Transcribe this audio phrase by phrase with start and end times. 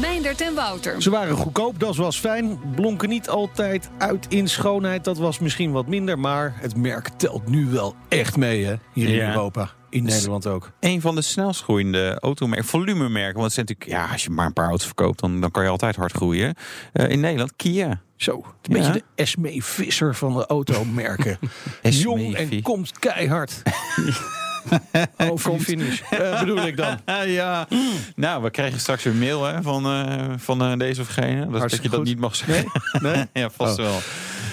[0.00, 1.02] Meindert en Wouter.
[1.02, 2.58] Ze waren goedkoop, dat was fijn.
[2.74, 6.18] Blonken niet altijd uit in schoonheid, dat was misschien wat minder.
[6.18, 8.74] Maar het merk telt nu wel echt mee, hè?
[8.92, 9.28] Hier in Ja.
[9.28, 9.70] Europa.
[9.90, 10.70] In Nederland ook.
[10.80, 13.40] Een van de snelst groeiende automerken, volumemerken.
[13.40, 15.62] Want het zijn natuurlijk, ja, als je maar een paar auto's verkoopt, dan, dan kan
[15.62, 16.54] je altijd hard groeien.
[16.92, 18.00] Eh, in Nederland, Kia.
[18.16, 18.72] Zo, een Ja.
[18.78, 21.38] beetje de Esme Visser van de automerken.
[21.82, 23.62] Jong en komt keihard.
[25.30, 26.98] Over finish, Eh, bedoel ik dan.
[27.26, 27.68] Ja.
[28.16, 31.50] Nou, we krijgen straks weer mail hè, van, eh, van eh, deze of gene.
[31.50, 32.70] Dat, je dat niet mag zeggen.
[33.00, 33.24] Nee?
[33.42, 33.84] ja, vast Oh.
[33.84, 33.98] wel.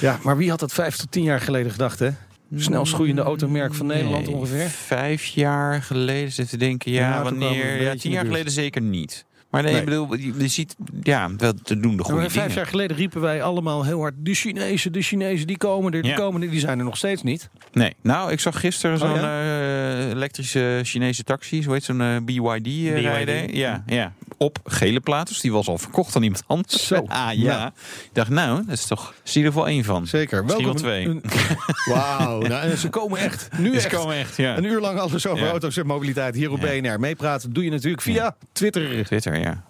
[0.01, 2.09] Ja, maar wie had dat vijf tot tien jaar geleden gedacht, hè?
[2.55, 4.69] Snelst groeiende automerk van Nederland Nee, ongeveer.
[4.69, 7.81] Vijf jaar geleden zitten denken, ja, Ja, een wanneer?
[7.81, 9.25] Ja, tien jaar geleden zeker niet.
[9.51, 9.81] Maar nee, Nee.
[9.81, 12.57] ik bedoel, je, je ziet, ja, dat te doen de goede maar vijf dingen.
[12.57, 14.13] jaar geleden riepen wij allemaal heel hard...
[14.17, 16.17] de Chinezen, de Chinezen, die komen er, die Ja.
[16.17, 16.49] komen er.
[16.49, 17.49] Die zijn er nog steeds niet.
[17.73, 22.15] Nee, nou, ik zag gisteren zo'n Oh, eh, elektrische Chinese taxi, zo heet zo'n eh,
[22.25, 22.99] BYD, eh, BYD.
[23.01, 23.55] rijden.
[23.55, 26.87] Ja, ja, op gele plaat, dus die was al verkocht aan iemand anders.
[26.87, 26.95] Zo.
[27.07, 27.57] ah, ja.
[27.57, 27.67] Nou.
[28.03, 30.07] Ik dacht, nou, dat is toch, zie je er wel één van.
[30.07, 30.43] Zeker.
[30.43, 31.05] Misschien wel twee.
[31.05, 31.23] Een-
[31.93, 32.39] Wauw.
[32.41, 33.49] Nou, en ze komen echt.
[33.57, 33.95] Nu Ze echt.
[33.95, 34.57] komen echt, ja.
[34.57, 35.49] Een uur lang alles over Ja.
[35.51, 36.79] auto's en mobiliteit hier op Ja.
[36.79, 36.99] BNR.
[36.99, 39.05] Meepraten doe je natuurlijk via Twitter.
[39.05, 39.63] Twitter, ja.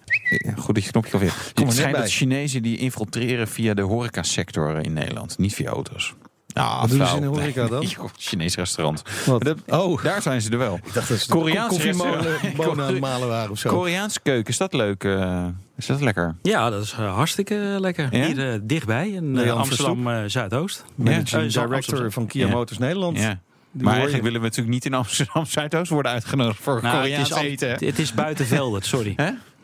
[0.56, 1.34] Goed dat je knopje alweer.
[1.54, 6.14] er Het schijnt dat Chinezen die infiltreren via de horecasector in Nederland, niet via auto's.
[6.54, 7.80] Nou, Wat doen ze in de horeca dan?
[7.84, 9.02] Nee, Chinees restaurant.
[9.38, 10.02] Dat- Oh.
[10.02, 10.80] Daar zijn ze er wel.
[10.84, 12.56] Ik dacht dat ze Koreaanse koffiemolen restaurant.
[12.66, 13.70] bonen aan het malen waren of zo.
[13.70, 15.04] Koreaanse keuken, is dat leuk?
[15.04, 15.44] eh,
[15.76, 16.34] is dat lekker?
[16.42, 18.16] Ja, dat is eh, hartstikke lekker.
[18.16, 18.26] Ja?
[18.26, 20.84] Hier eh, dichtbij in eh, Amsterdam eh, Zuidoost.
[20.94, 21.26] Managing.
[21.28, 22.12] Eh, director Amsterdam.
[22.12, 22.52] van Kia Ja.
[22.52, 23.18] Motors Nederland.
[23.18, 23.38] Ja.
[23.74, 26.94] Die Maar eigenlijk willen we natuurlijk niet in Amsterdam Zuidoost worden uitgenodigd voor Nou, het,
[27.02, 27.70] Koreaans is al- eten.
[27.86, 29.14] het is buiten Veldert, sorry.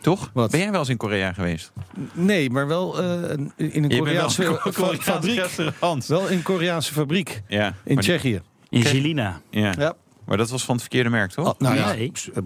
[0.00, 0.31] Toch?
[0.34, 0.50] Wat?
[0.50, 1.72] Ben jij wel eens in Korea geweest?
[2.12, 5.34] Nee, maar wel eh, een- in een Je bent wel Koreaanse een fabriek.
[5.38, 6.06] restaurant.
[6.06, 7.42] Wel in een Koreaanse fabriek.
[7.48, 7.75] Ja.
[7.84, 8.41] In Tsjechië.
[8.69, 8.82] In.
[8.82, 9.41] Zelina.
[9.50, 9.72] Ja.
[9.78, 9.94] Ja.
[10.25, 11.47] Maar dat was van het verkeerde merk, toch?
[11.48, 11.94] Oh, nou ja,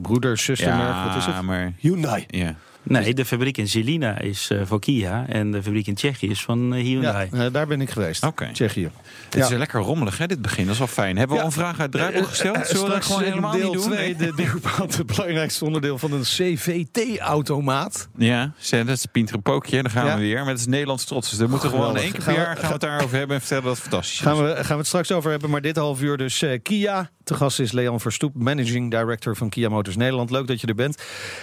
[0.02, 1.42] broeder, zustermerk, wat is het?
[1.42, 1.72] maar...
[1.78, 2.24] Hyundai.
[2.28, 2.54] Ja.
[2.82, 5.24] Nee, de fabriek in Zelina is eh, voor Kia.
[5.28, 7.28] En de fabriek in Tsjechië is van Ja, Hyundai.
[7.32, 8.24] eh, daar ben ik geweest.
[8.24, 8.48] Oké.
[8.52, 8.90] Tsjechië.
[9.30, 10.64] Het is lekker rommelig, hè, dit begin.
[10.64, 11.16] Dat is wel fijn.
[11.16, 11.48] Hebben we Ja.
[11.48, 12.66] al een vraag uit het draaiboek gesteld?
[12.66, 13.92] Zullen we dat gewoon helemaal deel niet doen?
[13.92, 14.32] twee, de,
[14.96, 18.08] het belangrijkste onderdeel van een CVT-automaat.
[18.16, 19.82] Ja, dat is Pieter Pookje.
[19.82, 20.14] Daar gaan Ja.
[20.14, 20.38] we weer.
[20.38, 21.30] Maar het is Nederlands trots.
[21.30, 22.02] Dus we moeten gewoon Geweldig.
[22.02, 23.82] één keer Gaan per we- jaar gaan we het daarover hebben en vertellen dat het
[23.82, 24.20] fantastisch is.
[24.26, 27.10] Gaan we, gaan we het straks over hebben, maar dit half uur dus eh, Kia.
[27.32, 30.30] Te gast is Leon Verstoep, Managing Director van Kia Motors Nederland.
[30.30, 31.02] Leuk dat je er bent.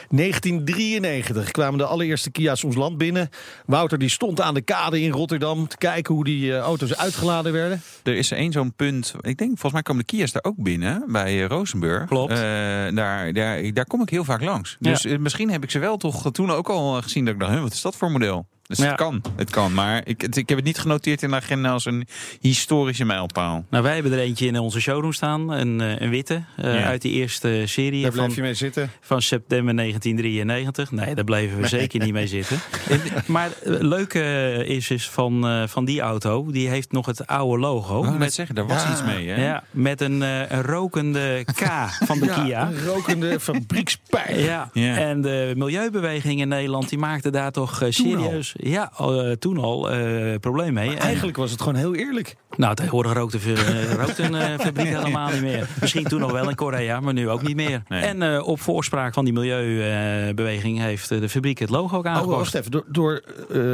[0.10, 3.30] 1993 kwamen de allereerste Kia's ons land binnen.
[3.66, 7.54] Wouter die stond aan de kade in Rotterdam te kijken hoe die eh, auto's uitgeladen
[7.54, 7.82] werden.
[8.04, 9.14] Er is één zo'n punt.
[9.22, 11.04] Ik denk, volgens mij komen de Kia's daar ook binnen.
[11.08, 12.08] Bij eh, Rozenburg.
[12.08, 12.32] Klopt.
[12.32, 14.78] Eh, daar, daar, daar kom ik heel vaak langs.
[14.80, 17.26] Dus misschien heb ik ze wel toch toen ook al gezien.
[17.26, 18.48] Dat ik dacht, wat is dat voor model?
[18.70, 18.86] Dus Ja.
[18.86, 19.22] het kan.
[19.36, 19.74] Het kan.
[19.74, 22.08] Maar ik, het- ik heb het niet genoteerd in de agenda als een
[22.40, 23.66] historische mijlpaal.
[23.70, 25.52] Nou, wij hebben er eentje in onze showroom staan.
[25.52, 26.44] Een, eh, een witte.
[26.58, 26.84] eh, Ja.
[26.84, 28.90] Uit die eerste serie Daar van, bleef je mee zitten.
[29.02, 30.92] van september 1993.
[30.92, 32.60] Nee, daar bleven we zeker niet mee zitten.
[33.28, 34.20] maar het leuke
[34.68, 36.52] is, is van, eh, van die auto.
[36.52, 38.02] Die heeft nog het oude logo.
[38.04, 38.92] Net met, zeggen, daar was Ja.
[38.92, 39.28] iets mee.
[39.30, 39.46] Hè?
[39.46, 41.64] ja, met een, eh, een rokende K
[42.06, 42.68] van de Ja, Kia.
[42.68, 44.40] een rokende fabriekspijp.
[44.40, 44.70] Ja.
[44.74, 44.96] Ja.
[44.98, 49.92] en de milieubeweging in Nederland die maakte daar toch eh, serieus ja, eh, toen al
[49.92, 50.90] eh probleem mee.
[50.90, 52.36] En- Eigenlijk was het gewoon heel eerlijk.
[52.58, 55.68] nou, tegenwoordig rookt, de, eh, rookt een fabriek helemaal niet meer.
[55.82, 57.84] Misschien toen nog wel in Korea, maar nu ook niet meer.
[57.88, 58.02] Nee.
[58.02, 62.36] En op voorspraak van die milieubeweging heeft de fabriek het logo ook Oh, aangepast.
[62.38, 62.72] wacht even.
[62.72, 63.22] Door, door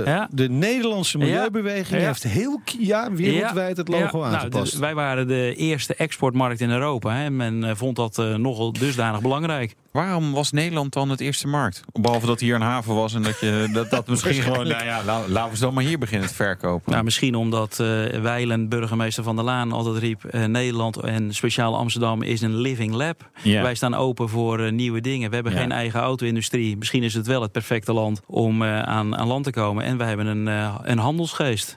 [0.05, 0.27] Ja.
[0.31, 2.05] de Nederlandse milieubeweging Ja.
[2.07, 4.71] heeft heel Kia wereldwijd het logo Ja, nou, aangepast.
[4.71, 7.13] dus wij waren de eerste exportmarkt in Europa.
[7.15, 9.75] Hè, en men vond dat nogal dusdanig belangrijk.
[9.95, 11.81] Waarom was Nederland dan het eerste markt?
[11.91, 14.67] Behalve dat hier een haven was en dat je dat, dat misschien gewoon.
[14.67, 16.91] Nou ja, la- laten we dan maar hier beginnen het verkopen.
[16.91, 17.75] Nou, misschien omdat
[18.21, 20.23] Weilen, burgemeester van der Laan, altijd riep...
[20.23, 23.29] eh, Nederland en speciaal Amsterdam is een living lab.
[23.61, 25.29] Wij staan open voor eh, nieuwe dingen.
[25.29, 26.77] We hebben geen eigen auto-industrie.
[26.77, 29.83] Misschien is het wel het perfecte land om aan, aan land te komen.
[29.83, 30.47] En wij hebben een,
[30.91, 31.75] een handelsgeest.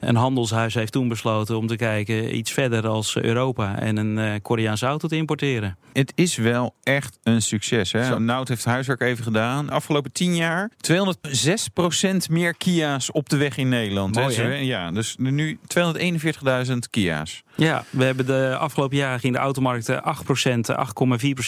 [0.00, 3.78] Een handelshuis heeft toen besloten om te kijken iets verder als Europa...
[3.78, 5.76] en een Koreaanse auto te importeren.
[5.92, 7.56] Het is wel echt een succes.
[7.66, 8.04] Hè?
[8.04, 8.18] Zo.
[8.18, 9.70] Nout heeft huiswerk even gedaan.
[9.70, 14.14] Afgelopen 10 jaar 206% meer Kia's op de weg in Nederland.
[14.14, 14.54] Mooi, hè?
[14.54, 15.58] Ja, dus nu
[16.68, 17.42] 241.000 Kia's.
[17.54, 20.76] Ja, we hebben de afgelopen jaren ging de automarkt eh, 8%, 8,4%.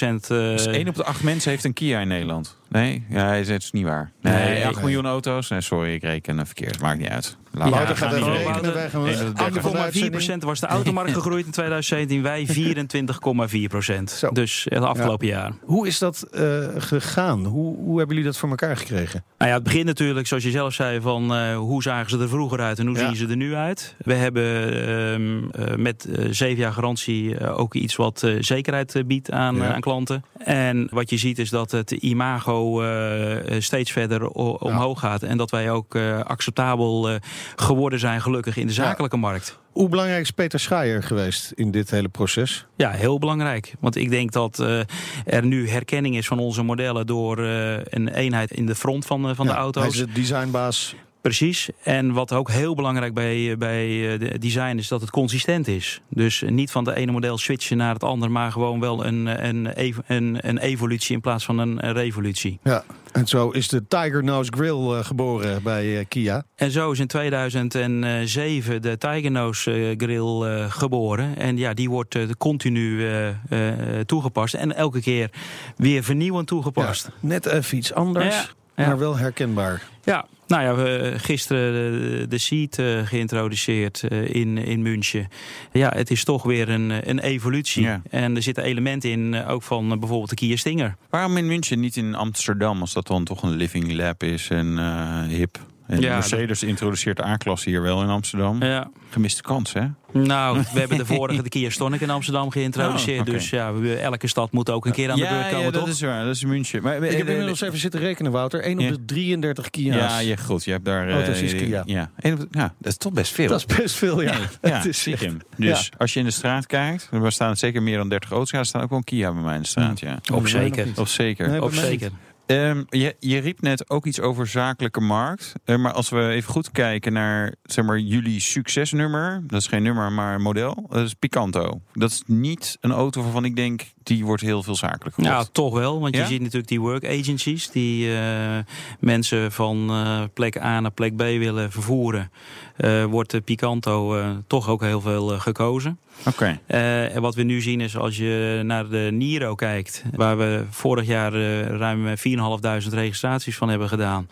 [0.00, 2.56] eh Dus 1 op de 8 mensen heeft een Kia in Nederland.
[2.68, 4.12] Nee, ja, het is niet waar.
[4.20, 4.84] Nee, Nee, 8 nee.
[4.84, 5.48] miljoen auto's.
[5.48, 6.80] Nee, sorry, ik reken verkeerd.
[6.80, 7.36] Maakt niet uit.
[7.52, 8.52] Laat gaat Gaan even we rekenen.
[8.54, 8.72] rekenen.
[8.74, 9.06] Wij gaan
[9.36, 10.42] einde van de 8,4 uitzending.
[10.44, 12.22] was de automarkt gegroeid in 2017.
[12.22, 12.46] Wij
[13.62, 14.10] 24,4 procent.
[14.10, 14.30] Zo.
[14.30, 15.52] Dus het afgelopen jaar.
[15.64, 17.44] Hoe is dat eh, gegaan?
[17.44, 19.24] Hoe, hoe hebben jullie dat voor elkaar gekregen?
[19.38, 22.28] Nou ja, het begint natuurlijk, zoals je zelf zei, van eh, hoe zagen ze er
[22.28, 23.06] vroeger uit en hoe Ja.
[23.06, 23.94] zien ze er nu uit.
[23.98, 24.44] We hebben
[24.86, 29.30] ehm, eh, met eh, zeven jaar garantie eh, ook iets wat eh, zekerheid eh, biedt
[29.30, 29.64] aan, Ja.
[29.64, 30.24] eh, aan klanten.
[30.44, 35.22] En wat je ziet is dat het imago eh, eh, steeds verder o- omhoog gaat.
[35.22, 37.14] En dat wij ook eh, acceptabel eh,
[37.56, 39.58] geworden zijn, gelukkig, in de zakelijke markt.
[39.72, 42.66] Hoe belangrijk is Peter Schaaier geweest in dit hele proces?
[42.76, 43.74] Ja, heel belangrijk.
[43.80, 44.80] Want ik denk dat eh,
[45.24, 49.28] er nu herkenning is van onze modellen door eh, een eenheid in de front van,
[49.28, 49.82] eh, van Ja, de auto's.
[49.82, 50.94] Hij is de designbaas.
[51.20, 51.68] Precies.
[51.82, 56.00] En wat ook heel belangrijk bij, bij eh, de design is dat het consistent is.
[56.08, 59.68] Dus niet van de ene model switchen naar het andere, maar gewoon wel een, een,
[60.06, 62.58] een, een evolutie in plaats van een, een revolutie.
[62.62, 62.84] Ja.
[63.12, 66.44] En zo is de Tiger Nose Grill eh, geboren bij eh, Kia.
[66.54, 71.36] En zo is in 2007 de Tiger Nose eh, Grill eh, geboren.
[71.36, 74.54] En ja, die wordt eh, continu eh, eh, toegepast.
[74.54, 75.30] En elke keer
[75.76, 77.04] weer vernieuwend toegepast.
[77.04, 78.46] Ja, net even iets anders, Ja,
[78.76, 78.86] ja.
[78.86, 79.82] maar wel herkenbaar.
[80.04, 85.28] Ja, nou ja, we hebben gisteren de, de Seat eh, geïntroduceerd eh, in, in München.
[85.72, 87.82] Ja, het is toch weer een, een evolutie.
[87.82, 88.02] Ja.
[88.10, 90.96] En er zitten elementen in, eh, ook van eh, bijvoorbeeld de Kia Stinger.
[91.10, 94.78] Waarom in München, niet in Amsterdam, als dat dan toch een living lab is en
[94.78, 95.58] eh, hip?
[95.90, 98.62] En Ja, Mercedes introduceert de A-klasse hier wel in Amsterdam.
[98.62, 98.90] Ja.
[99.10, 99.86] Gemiste kans, hè?
[100.12, 103.28] Nou, we hebben de vorige de Kia Stonic in Amsterdam geïntroduceerd.
[103.28, 103.34] Oh.
[103.34, 105.70] Dus ja, we, elke stad moet ook een keer aan de ja, beurt komen, ja,
[105.70, 105.88] dat toch?
[105.90, 106.24] is waar.
[106.24, 106.82] Dat is München.
[106.82, 108.62] Maar, Ik heb inmiddels even zitten rekenen, Wouter.
[108.62, 109.94] 1 op de 33 Kia's.
[109.96, 110.64] Ja, je, goed.
[110.64, 111.08] Je hebt daar...
[111.08, 111.82] eh, Auto's is Kia.
[111.86, 112.10] Ja.
[112.22, 113.48] Op ja, dat is toch best veel.
[113.48, 114.34] Dat is best veel, ja.
[114.62, 115.08] Ja, het is.
[115.56, 118.50] Dus als je in de straat kijkt, er staan zeker meer dan 30 auto's.
[118.50, 120.18] Ja, er staan ook wel een Kia bij mij in de straat, ja.
[120.32, 120.86] Op zeker.
[120.96, 121.48] Of zeker.
[121.48, 121.80] Nee, Op niet.
[121.80, 122.10] zeker.
[122.50, 125.52] Ehm, je, je riep net ook iets over zakelijke markt.
[125.64, 129.42] Eh, maar als we even goed kijken naar zeg maar, jullie succesnummer.
[129.46, 130.86] Dat is geen nummer, maar een model.
[130.88, 131.80] Dat is Picanto.
[131.92, 135.34] Dat is niet een auto waarvan ik denk, die wordt heel veel zakelijk gekocht.
[135.34, 136.00] Ja, toch wel.
[136.00, 136.20] Want Ja?
[136.20, 138.58] je ziet natuurlijk die work agencies die eh,
[138.98, 142.30] mensen van eh, plek A naar plek B willen vervoeren.
[142.76, 145.98] Eh, wordt de Picanto toch ook heel veel gekozen.
[146.26, 146.60] Oké.
[146.66, 151.06] En wat we nu zien is als je naar de Niro kijkt, waar we vorig
[151.06, 151.32] jaar
[151.62, 154.28] ruim 4.500 registraties van hebben gedaan,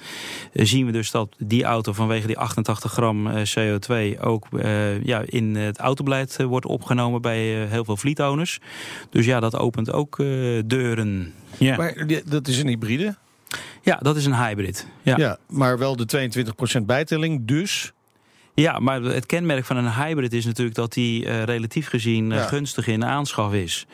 [0.53, 4.47] zien we dus dat die auto vanwege die 88 gram eh, CO2 ook
[5.03, 8.61] ja, in het autobeleid wordt opgenomen bij heel veel fleetowners.
[9.11, 10.27] Dus ja, dat opent ook eh,
[10.67, 11.33] deuren.
[11.59, 11.77] Ja.
[11.77, 13.17] Maar dat is een hybride.
[13.83, 14.87] Ja, dat is een hybrid.
[15.03, 15.17] Ja.
[15.17, 15.25] Ja.
[15.25, 15.39] Ja.
[15.49, 16.31] maar wel de
[16.81, 17.47] 22% bijtelling.
[17.47, 17.93] Dus
[18.79, 22.45] maar het kenmerk van een hybrid is natuurlijk dat die eh, relatief gezien eh, Ja.
[22.45, 23.87] gunstig in aanschaf is.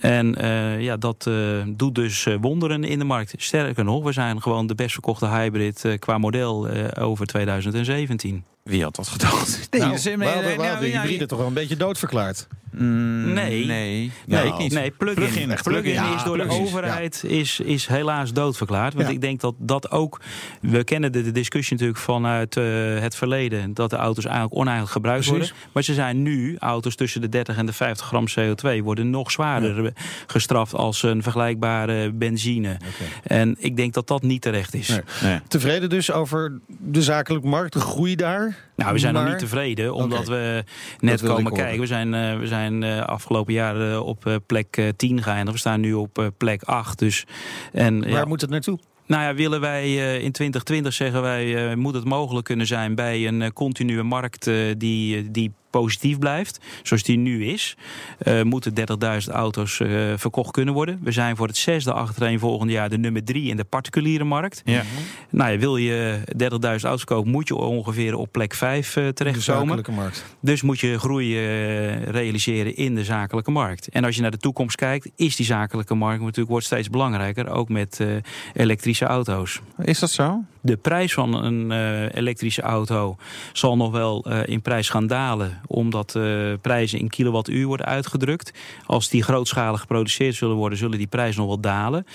[0.00, 1.34] En eh, ja, dat eh,
[1.68, 3.34] doet dus wonderen in de markt.
[3.36, 8.44] Sterker nog, we zijn gewoon de best verkochte hybrid qua model eh, over 2017.
[8.62, 9.68] Wie had dat gedacht?
[9.70, 12.46] nou, we nou, hadden de ja, hybride toch wel een beetje doodverklaard.
[12.70, 13.66] Mm, Nee.
[13.66, 14.12] Nee.
[14.26, 14.72] Nee, niet.
[14.72, 15.14] nee plug-in.
[15.14, 16.14] Plug-in plug-in.
[16.16, 18.94] is door de overheid is, is helaas doodverklaard.
[18.94, 19.12] Want Ja.
[19.12, 20.20] ik denk dat dat ook...
[20.60, 22.64] We kennen de, de discussie natuurlijk vanuit eh,
[22.98, 23.74] het verleden...
[23.74, 25.48] dat de auto's eigenlijk oneigenlijk gebruikt Precies.
[25.48, 25.66] worden.
[25.72, 28.82] Maar ze zijn nu, auto's tussen de 30 en de 50 gram CO2...
[28.82, 29.92] worden nog zwaarder
[30.26, 32.76] gestraft als een vergelijkbare benzine.
[33.22, 34.88] En ik denk dat dat niet terecht is.
[34.88, 35.00] Nee.
[35.22, 35.40] Nee.
[35.48, 38.59] Tevreden dus over de zakelijke markt, de groei daar.
[38.76, 40.64] Nou, we zijn nog niet tevreden, omdat we
[40.98, 41.80] net komen kijken.
[41.80, 45.52] We zijn, eh, we zijn eh, afgelopen jaar eh, op plek eh, 10 geëindigd.
[45.52, 46.98] We staan nu op plek 8.
[46.98, 47.24] Dus,
[47.72, 48.78] en, Waar ja, moet het naartoe?
[49.06, 53.52] nou ja, willen wij in 2020 zeggen wij, moet het mogelijk kunnen zijn bij een
[53.52, 57.76] continue markt die, die positief blijft, zoals die nu is,
[58.18, 60.98] eh, moeten 30.000 auto's eh, verkocht kunnen worden.
[61.02, 64.62] We zijn voor het zesde achtereen volgend jaar de nummer drie in de particuliere markt.
[64.64, 64.82] Ja.
[65.30, 69.60] Nou ja, wil je 30.000 auto's kopen, moet je ongeveer op plek 5 De terechtkomen.
[69.60, 70.24] zakelijke markt.
[70.40, 73.88] Dus moet je groei eh, realiseren in de zakelijke markt.
[73.88, 77.48] En als je naar de toekomst kijkt, is die zakelijke markt natuurlijk wordt steeds belangrijker,
[77.48, 78.08] ook met eh,
[78.54, 79.60] elektrische auto's.
[79.82, 80.44] Is dat zo?
[80.62, 83.16] De prijs van een eh, elektrische auto
[83.52, 86.22] zal nog wel eh, in prijs gaan dalen, omdat eh,
[86.60, 88.52] prijzen in kilowattuur worden uitgedrukt.
[88.86, 92.06] Als die grootschalig geproduceerd zullen worden, zullen die prijzen nog wel dalen.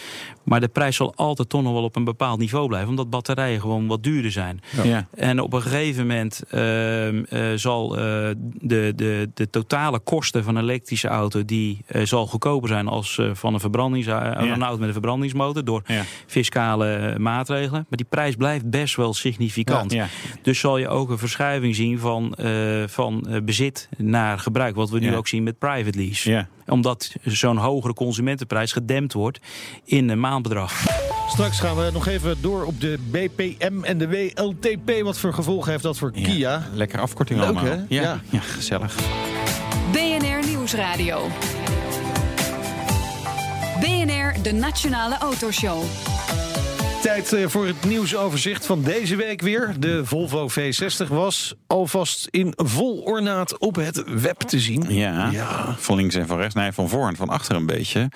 [0.43, 3.61] Maar de prijs zal altijd toch nog wel op een bepaald niveau blijven, omdat batterijen
[3.61, 4.61] gewoon wat duurder zijn.
[4.83, 5.07] Ja.
[5.15, 8.01] En op een gegeven moment ehm, eh, zal eh,
[8.61, 11.45] de, de, de totale kosten van een elektrische auto...
[11.45, 15.65] die zal goedkoper zijn als van een, verbrandings, een auto met een verbrandingsmotor...
[15.65, 15.81] door
[16.25, 17.85] fiscale maatregelen.
[17.89, 19.95] Maar die prijs blijft best wel significant.
[20.41, 22.35] Dus zal je ook een verschuiving zien van,
[22.87, 24.75] van bezit naar gebruik.
[24.75, 25.15] Wat we nu Ja.
[25.15, 26.29] ook zien met private lease.
[26.29, 26.47] Ja.
[26.67, 29.39] Omdat zo'n hogere consumentenprijs gedempt wordt
[29.83, 30.83] in een maandbedrag.
[31.29, 35.01] Straks gaan we nog even door op de BPM en de WLTP.
[35.03, 36.67] Wat voor gevolgen heeft dat voor Kia?
[36.73, 37.65] Lekker afkorting Leuk, allemaal.
[37.65, 37.73] hè?
[37.73, 38.19] Ja, Ja.
[38.29, 38.39] ja.
[38.39, 38.95] gezellig.
[39.91, 41.27] BNR Nieuwsradio.
[43.79, 45.83] BNR, de Nationale Autoshow.
[47.05, 49.75] Tijd eh, voor het nieuwsoverzicht van deze week weer.
[49.79, 54.85] De Volvo V60 was alvast in vol ornaat op het web te zien.
[54.87, 55.75] Ja, Ja.
[55.77, 56.55] van links en van rechts.
[56.55, 58.09] Nee, van voor en van achter een beetje.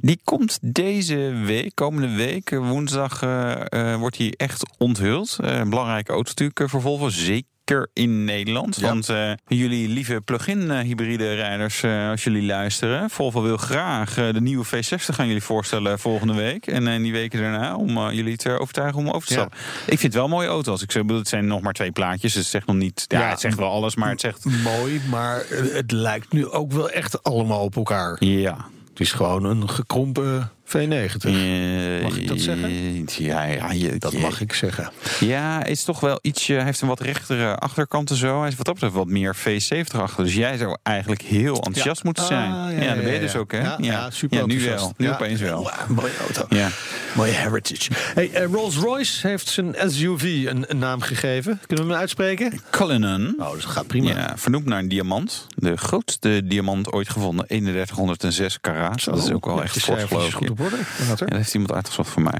[0.00, 5.36] Die komt deze week, komende week, woensdag, eh, eh, wordt hij echt onthuld.
[5.40, 7.50] Een belangrijke auto natuurlijk voor Volvo, zeker
[7.92, 8.76] in Nederland.
[8.76, 8.86] Ja.
[8.86, 13.10] Want eh, jullie lieve plug-in eh, hybride rijders, eh, als jullie luisteren...
[13.10, 16.66] Volvo wil graag de nieuwe V60 gaan jullie voorstellen volgende week.
[16.66, 19.40] En eh, die weken daarna, om jullie te overtuigen om over te Ja.
[19.40, 19.58] stappen.
[19.80, 20.82] Ik vind het wel mooie auto's.
[20.82, 22.32] Ik zeg, bedoel, het zijn nog maar twee plaatjes.
[22.32, 23.04] Dus het zegt nog niet...
[23.08, 23.28] Ja, Ja.
[23.28, 24.44] het zegt wel alles, maar het zegt...
[24.44, 28.24] Mooi, maar het lijkt nu ook wel echt allemaal op elkaar.
[28.24, 28.56] Ja,
[28.90, 32.02] Het is gewoon een gekrompen V90.
[32.02, 32.64] Mag ik dat zeggen?
[32.64, 34.90] Eh, Ja, ja je, Dat je- mag ik zeggen.
[35.20, 36.52] Ja, is toch wel ietsje.
[36.52, 38.38] Hij heeft een wat rechtere achterkant en zo.
[38.40, 40.24] Hij is wat dat betreft wat meer V70 achter.
[40.24, 42.52] Dus jij zou eigenlijk heel enthousiast moeten zijn.
[42.52, 43.74] Ah, ja, dat ben je dus ook, hè?
[43.78, 44.92] Ja, super Ja, nu wel.
[44.96, 45.70] Nu opeens wel.
[45.88, 46.56] Mooie auto.
[46.56, 46.68] Ja.
[47.16, 47.90] Mooie heritage.
[48.14, 51.60] Hey, eh, Rolls-Royce heeft zijn SUV een, een naam gegeven.
[51.66, 52.60] Kunnen we hem uitspreken?
[52.70, 53.34] Cullinan.
[53.38, 54.10] Oh, dat gaat prima.
[54.10, 55.46] Ja, vernoemd naar een diamant.
[55.56, 57.46] De grootste diamant ooit gevonden.
[57.46, 59.04] 3106 karaat.
[59.04, 60.61] Dat is ook wel echt fors, fors, geloof ik.
[60.70, 62.38] Ja, dat heeft iemand uitgezocht voor mij.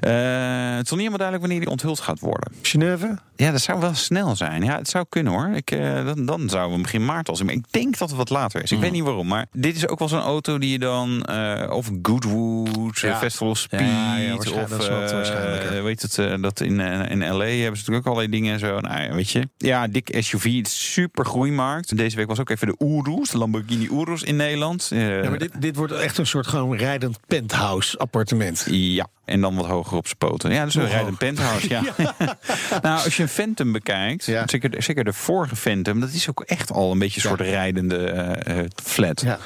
[0.00, 2.52] Eh, het is nog niet helemaal duidelijk wanneer die onthuld gaat worden.
[2.62, 3.18] Genève?
[3.36, 4.62] Ja, dat zou wel snel zijn.
[4.64, 5.50] Ja, het zou kunnen hoor.
[5.54, 7.46] Ik, eh, dan, dan zouden we begin maart al zijn.
[7.48, 8.70] Maar ik denk dat het wat later is.
[8.70, 8.82] Ik Mm.
[8.82, 9.26] weet niet waarom.
[9.26, 11.22] Maar dit is ook wel zo'n auto die je dan...
[11.22, 13.16] eh of Goodwood, Ja.
[13.18, 13.80] Festival of Speed...
[13.80, 18.52] Ja, of Dat weet het, dat in, in LA hebben ze natuurlijk ook allerlei dingen
[18.52, 18.80] en zo.
[18.80, 19.48] Nou ja, weet je.
[19.58, 20.64] Ja, dik SUV.
[20.66, 21.96] Super groeimarkt.
[21.96, 24.86] Deze week was ook even de Urus, de Lamborghini Urus in Nederland.
[24.94, 28.66] Ja, maar dit, dit wordt echt een soort gewoon rijdend penthouse appartement.
[28.70, 30.52] ja, en dan wat hoger op zijn poten.
[30.52, 31.82] Ja, dus een Nog rijdend penthouse, ja.
[32.82, 34.42] nou, als je een Phantom bekijkt, Ja.
[34.46, 36.00] zeker, zeker de vorige Phantom...
[36.00, 37.36] dat is ook echt al een beetje een Ja.
[37.36, 39.20] soort rijdende eh, eh, flat.
[39.20, 39.38] Ja.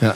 [0.00, 0.14] ja.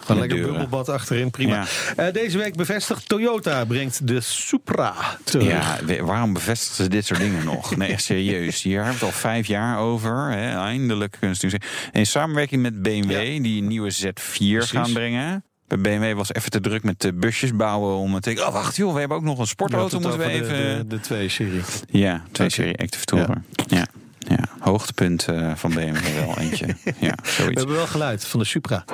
[0.00, 0.60] Gewoon lekker deuren.
[0.60, 1.54] bubbelbad achterin, prima.
[1.96, 2.04] Ja.
[2.06, 5.46] Eh, deze week bevestigd, Toyota brengt de Supra terug.
[5.46, 7.76] Ja, waarom bevestigen ze dit soort dingen nog?
[7.76, 8.62] Nee, echt serieus.
[8.62, 10.30] Hier hebben we het al vijf jaar over.
[10.30, 10.58] Hè.
[10.64, 11.70] Eindelijk kunnen ze nu zeggen.
[11.92, 15.44] In samenwerking met BMW, die een nieuwe Z4 gaan brengen.
[15.68, 18.92] Bij BMW was even te druk met de busjes bouwen om te Oh, wacht joh,
[18.92, 20.00] we hebben ook nog een sportauto.
[20.00, 20.88] Moeten we even...
[20.88, 21.62] De, de, de 2-serie.
[21.90, 23.42] Ja, twee serie Active Tourer.
[23.66, 23.86] Ja.
[24.18, 24.38] ja.
[24.58, 26.66] hoogtepunt eh, van BMW wel eentje.
[26.98, 27.58] Ja, We zoiets.
[27.58, 28.84] hebben wel geluid van de Supra.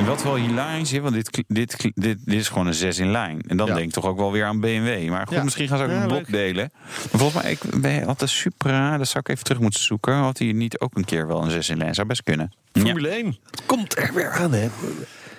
[0.00, 3.10] En wat wel hilarisch is, want dit, dit, dit, dit is gewoon een 6 in
[3.10, 3.40] lijn.
[3.48, 3.74] En dan Ja.
[3.74, 5.08] denk ik toch ook wel weer aan BMW.
[5.08, 5.42] Maar goed, Ja.
[5.44, 6.30] misschien gaan ze ook Ja, een blok leuk.
[6.30, 6.70] delen.
[6.74, 7.52] Maar volgens mij,
[7.96, 10.14] ik had de Supra, dat zou ik even terug moeten zoeken.
[10.14, 11.94] Had hij niet ook een keer wel een 6 in lijn?
[11.94, 12.52] Zou best kunnen.
[12.72, 14.68] Formule 1 komt er weer aan, hè?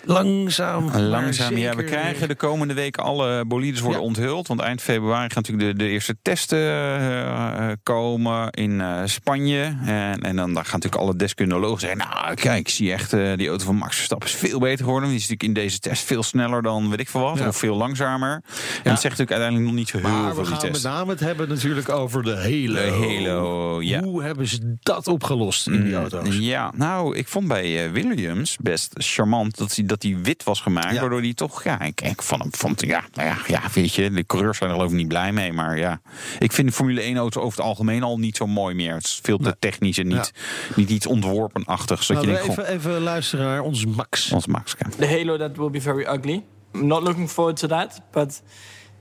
[0.04, 0.98] Langzaam.
[0.98, 4.08] Langzaam, ja, we krijgen de komende weken alle bolides worden Ja.
[4.08, 4.48] onthuld.
[4.48, 9.78] Want eind februari gaan natuurlijk de, de eerste testen eh, eh, komen in eh, Spanje.
[9.86, 11.98] En, en dan daar gaan natuurlijk alle deskundigen zeggen...
[11.98, 15.10] nou, kijk, ik zie echt die auto van Max Verstappen is veel beter geworden.
[15.10, 17.38] Die is natuurlijk in deze test veel sneller dan weet ik veel wat.
[17.38, 17.48] Ja.
[17.48, 18.32] Of veel langzamer.
[18.32, 18.42] En
[18.84, 21.20] dat zegt natuurlijk uiteindelijk nog niet zo heel Maar veel we gaan met name het
[21.20, 22.74] hebben natuurlijk over de Halo.
[22.74, 24.02] De Halo, ja.
[24.02, 26.38] Hoe hebben ze dat opgelost in die auto's?
[26.38, 30.94] Ja, nou, ik vond bij Williams best charmant dat hij, dat hij wit was gemaakt.
[30.94, 31.00] Ja.
[31.00, 34.12] Waardoor hij toch, ja, ik, ik vond hem, vond, ja, nou ja, ja, weet je,
[34.12, 35.54] de coureurs zijn er geloof ik niet blij mee.
[35.54, 36.02] Maar ja,
[36.40, 38.94] ik vind de Formule 1 auto over het algemeen al niet zo mooi meer.
[38.94, 39.54] Het is veel te Nee.
[39.60, 40.34] technisch en niet,
[40.76, 42.08] niet iets ontworpenachtigs.
[42.08, 44.32] Dat Laten je denkt, even, even luisteren naar onze Max.
[44.32, 44.76] ons Max.
[44.98, 46.44] the halo that will be very ugly.
[46.74, 48.42] I'm not looking forward to that, but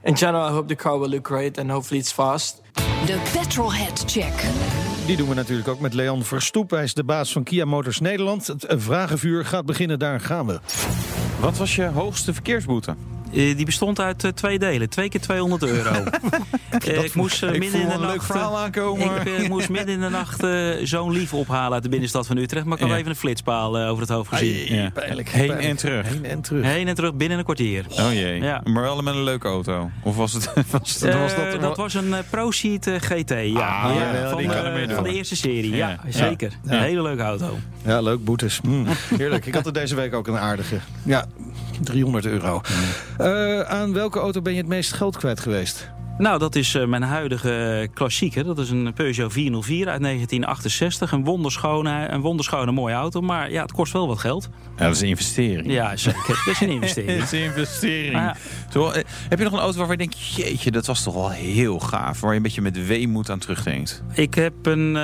[0.03, 2.63] in general, I hope the car will look great and hopefully it's fast.
[3.07, 4.45] De Petrolhead Check.
[5.11, 6.71] Die doen we natuurlijk ook met Leon Verstoep.
[6.71, 8.47] Hij is de baas van Kia Motors Nederland.
[8.47, 10.61] Het eh, vragenvuur gaat beginnen, daar gaan we.
[11.41, 12.95] Wat was je hoogste verkeersboete?
[13.33, 14.89] Eh, die bestond uit eh, twee delen.
[14.89, 15.91] Twee keer 200 euro.
[16.71, 18.27] Eh, ik moest ik midden in de een leuk nacht...
[18.27, 19.27] verhaal aankomen.
[19.27, 20.47] Ik moest midden in de nacht
[20.89, 22.65] zo'n lief ophalen uit de binnenstad van Utrecht.
[22.65, 22.97] Maar ik had Ja.
[22.97, 24.75] even een flitspaal over het hoofd gezien.
[24.75, 24.91] Ja.
[24.91, 25.29] Pijnlijk.
[25.29, 25.69] Heen pijnlijk.
[25.69, 26.09] en terug.
[26.09, 26.65] Heen en terug.
[26.65, 27.85] Heen en terug binnen een kwartier.
[27.91, 28.41] Oh jee.
[28.41, 28.61] Ja.
[28.65, 29.91] Maar wel met een leuke auto.
[30.03, 30.45] Of was het...
[30.71, 33.83] Was het was dat, dat was een ProSeat eh, GT, ja.
[33.83, 35.99] Ah, ja, ja, van, van de eerste serie, ja, Ja.
[36.09, 36.53] zeker.
[36.65, 36.73] Ja.
[36.73, 37.59] Een hele leuke auto.
[37.85, 38.61] Ja, leuk, boetes.
[38.61, 38.87] Mm,
[39.19, 39.47] heerlijk.
[39.47, 40.79] Ik had er deze week ook een aardige.
[41.03, 41.27] Ja,
[41.83, 42.61] 300 euro.
[43.19, 45.91] Eh, aan welke auto ben je het meest geld kwijt geweest?
[46.21, 48.45] Nou, dat is eh, mijn huidige klassieker.
[48.45, 51.13] Dat is een Peugeot 404 uit 1968.
[51.13, 53.21] Een wonderschone, een wonderschone mooie auto.
[53.21, 54.49] Maar ja, het kost wel wat geld.
[54.77, 55.73] Ja, dat is een investering.
[55.73, 56.43] Ja, zeker.
[56.45, 57.19] Dat is een investering.
[57.21, 58.13] Dat is een investering.
[58.13, 58.37] Ja.
[58.73, 61.31] Zo, eh, heb je nog een auto waarvan je denkt, jeetje, dat was toch wel
[61.31, 62.21] heel gaaf.
[62.21, 64.03] Waar je een beetje met weemoed aan terugdenkt.
[64.13, 65.03] Ik heb een eh,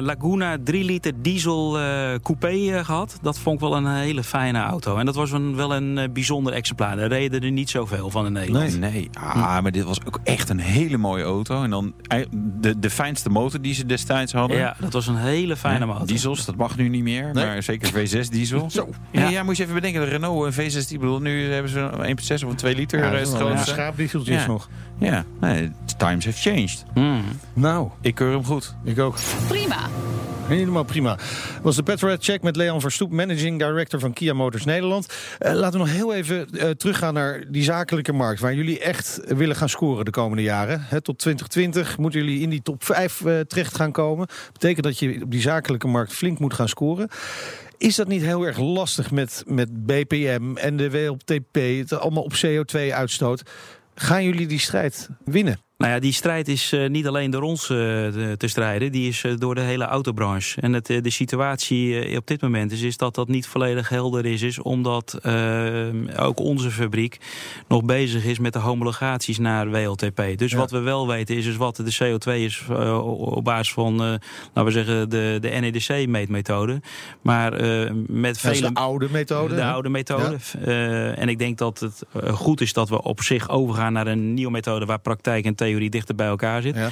[0.00, 3.18] Laguna 3 liter diesel eh, coupé eh, gehad.
[3.22, 4.96] Dat vond ik wel een hele fijne auto.
[4.96, 6.98] En dat was een, wel een eh, bijzonder exemplaar.
[6.98, 8.78] Er reden er niet zoveel van in Nederland.
[8.78, 11.62] Nee, ah, maar dit was ook echt een hele mooie auto.
[11.62, 14.56] En dan ei- de, de fijnste motor die ze destijds hadden.
[14.56, 16.06] Ja, dat was een hele fijne motor.
[16.06, 17.30] Diesels, dat mag nu niet meer.
[17.34, 17.44] Nee.
[17.46, 18.70] Maar zeker V6 diesel.
[18.70, 18.88] Zo.
[19.10, 19.28] Ja, Ja.
[19.28, 20.00] ja, moet je even bedenken.
[20.00, 22.98] De Renault een V6, die bedoel, nu hebben ze een 1.6 of een 2 liter.
[22.98, 24.46] Ja, eh, dat is een schaapdieseltjes Ja.
[24.46, 24.68] nog.
[24.98, 26.84] Ja, nee, times have changed.
[26.94, 27.22] Hmm.
[27.52, 28.74] Nou, Ik keur hem goed.
[28.84, 29.16] ik ook.
[29.48, 29.76] Prima.
[30.46, 31.18] Helemaal prima.
[31.62, 35.06] Was de Petrolhead Check met Leon Verstoep, Managing Director van Kia Motors Nederland.
[35.38, 38.40] Eh, laten we nog heel even eh, teruggaan naar die zakelijke markt.
[38.40, 40.80] Waar jullie echt willen gaan scoren de komende jaren.
[40.80, 44.26] Hè, tot 2020 moeten jullie in die top 5 eh, terecht gaan komen.
[44.52, 47.08] Betekent dat je op die zakelijke markt flink moet gaan scoren.
[47.78, 52.32] Is dat niet heel erg lastig met, met BPM en de WLTP, het allemaal op
[52.46, 53.42] CO2-uitstoot?
[53.94, 55.65] Gaan jullie die strijd winnen?
[55.78, 57.76] Nou ja, die strijd is eh, niet alleen door ons eh,
[58.36, 60.60] te, strijden, die is eh, door de hele autobranche.
[60.60, 64.42] En het, de situatie op dit moment is, is dat dat niet volledig helder is,
[64.42, 65.20] is omdat
[66.16, 67.20] ook onze fabriek
[67.68, 70.22] nog bezig is met de homologaties naar WLTP.
[70.36, 70.58] Dus Ja.
[70.58, 72.62] wat we wel weten is, is wat de CO2 is
[73.00, 76.80] op basis van, laten we zeggen, de, de NEDC-meetmethode.
[77.20, 77.52] Maar
[78.06, 79.54] met vele de oude methode.
[79.54, 79.72] de hè?
[79.72, 80.36] oude methode.
[81.16, 82.02] En ik denk dat het
[82.34, 85.90] goed is dat we op zich overgaan naar een nieuwe methode waar praktijk en theorie
[85.90, 86.76] dichter bij elkaar zit.
[86.76, 86.88] Ja.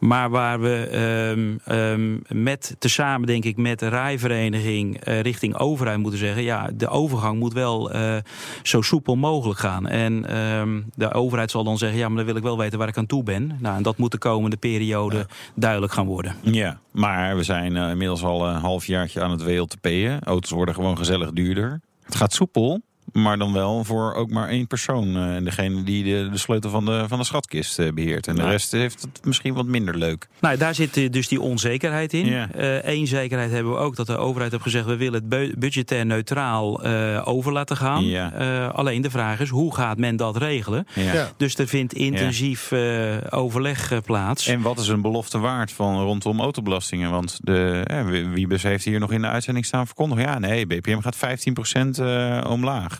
[0.00, 5.98] Maar waar we ehm, ehm, met, tezamen denk ik met de rijvereniging eh, richting overheid
[5.98, 6.42] moeten zeggen...
[6.42, 8.16] ja, de overgang moet wel eh,
[8.62, 9.86] zo soepel mogelijk gaan.
[9.86, 12.88] En em, de overheid zal dan zeggen, ja, maar dan wil ik wel weten waar
[12.88, 13.56] ik aan toe ben.
[13.58, 16.34] Nou, en dat moet de komende periode duidelijk gaan worden.
[16.42, 20.20] Ja, maar we zijn eh, inmiddels al een halfjaartje aan het WLTP'en.
[20.20, 21.80] Auto's worden gewoon gezellig duurder.
[22.02, 22.80] Het gaat soepel,
[23.12, 25.16] maar dan wel voor ook maar één persoon.
[25.16, 28.26] eh, En degene die de, de sleutel van de, van de schatkist eh, beheert.
[28.26, 30.28] En de rest heeft het misschien wat minder leuk.
[30.40, 32.26] Nou, daar zit eh, dus die onzekerheid in.
[32.26, 32.48] Ja.
[32.82, 34.84] Eén zekerheid hebben we ook dat de overheid heeft gezegd...
[34.86, 38.04] we willen het bu- budgetair neutraal eh, over laten gaan.
[38.04, 38.32] Ja.
[38.32, 40.86] Eh, alleen de vraag is, hoe gaat men dat regelen?
[40.94, 41.12] Ja.
[41.12, 41.30] Ja.
[41.36, 44.46] Dus er vindt intensief eh, overleg plaats.
[44.46, 47.10] En wat is een belofte waard van rondom autobelastingen?
[47.10, 50.20] Want de, eh, Wiebes heeft hier nog in de uitzending staan verkondigd.
[50.22, 52.99] Ja, nee, BPM gaat 15% eh, omlaag.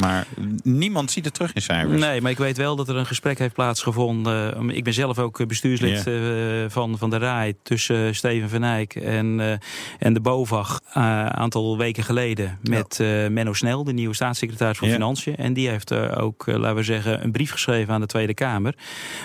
[0.00, 0.26] Maar
[0.62, 2.00] niemand ziet het terug in cijfers.
[2.00, 4.54] Nee, maar ik weet wel dat er een gesprek heeft plaatsgevonden.
[4.70, 6.12] Eh, Ik ben zelf ook bestuurslid Ja.
[6.12, 9.52] eh, van, van de RAI tussen eh, Steven van Eyck en, eh,
[9.98, 12.58] en de BOVAG een aantal weken geleden.
[12.62, 14.94] Met eh, Menno Snel, de nieuwe staatssecretaris van Ja.
[14.94, 15.36] Financiën.
[15.36, 18.34] En die heeft eh, ook, eh, laten we zeggen, een brief geschreven aan de Tweede
[18.34, 18.74] Kamer.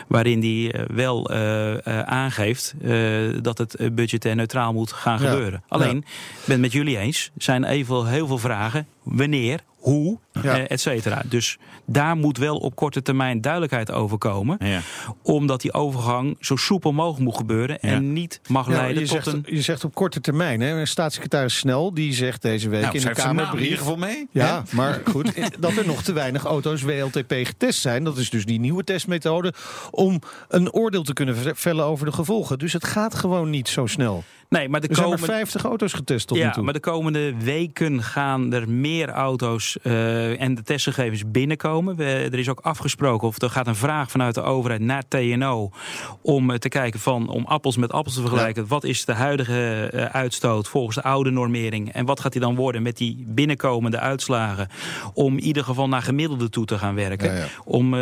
[0.08, 2.92] Waarin die eh, wel eh, eh, aangeeft eh,
[3.42, 5.64] dat het eh, budgetair neutraal moet gaan gebeuren.
[5.68, 6.04] Alleen, ik
[6.46, 8.88] ben het met jullie eens, er zijn even heel veel vragen.
[9.04, 10.63] Wanneer, hoe, Ja.
[10.68, 11.22] Eh, et cetera.
[11.26, 14.58] Dus daar moet wel op korte termijn duidelijkheid over komen.
[14.60, 14.80] Ja.
[15.22, 17.78] Omdat die overgang zo soepel mogelijk moet gebeuren.
[17.82, 17.90] Ja.
[17.90, 19.44] En niet mag Ja, leiden je, tot zegt, een...
[19.56, 20.62] je zegt op korte termijn.
[20.62, 20.86] Hè?
[20.86, 23.62] Staatssecretaris Snel die zegt deze week Nou, in de in Kamerbrief.
[23.64, 24.28] ieder geval mee.
[24.32, 28.04] Ja, maar goed, dat er nog te weinig auto's WLTP getest zijn.
[28.04, 29.54] Dat is dus die nieuwe testmethode
[29.92, 32.60] om een oordeel te kunnen ve- vellen over de gevolgen.
[32.60, 34.24] Dus het gaat gewoon niet zo snel.
[34.50, 35.36] Nee, maar de Er zijn maar komende...
[35.40, 36.64] 50 auto's getest tot nu Ja, toe.
[36.64, 41.96] maar de komende weken gaan er meer auto's eh, en de testgegevens binnenkomen.
[41.96, 45.72] We, er is ook afgesproken, of er gaat een vraag vanuit de overheid naar TNO...
[46.22, 48.68] om eh, te kijken van, om appels met appels te vergelijken.
[48.68, 51.94] Wat is de huidige eh, uitstoot volgens de oude normering?
[51.94, 54.68] En wat gaat die dan worden met die binnenkomende uitslagen?
[55.14, 57.34] Om in ieder geval naar gemiddelde toe te gaan werken.
[57.34, 57.46] Ja, ja.
[57.66, 58.00] Om eh,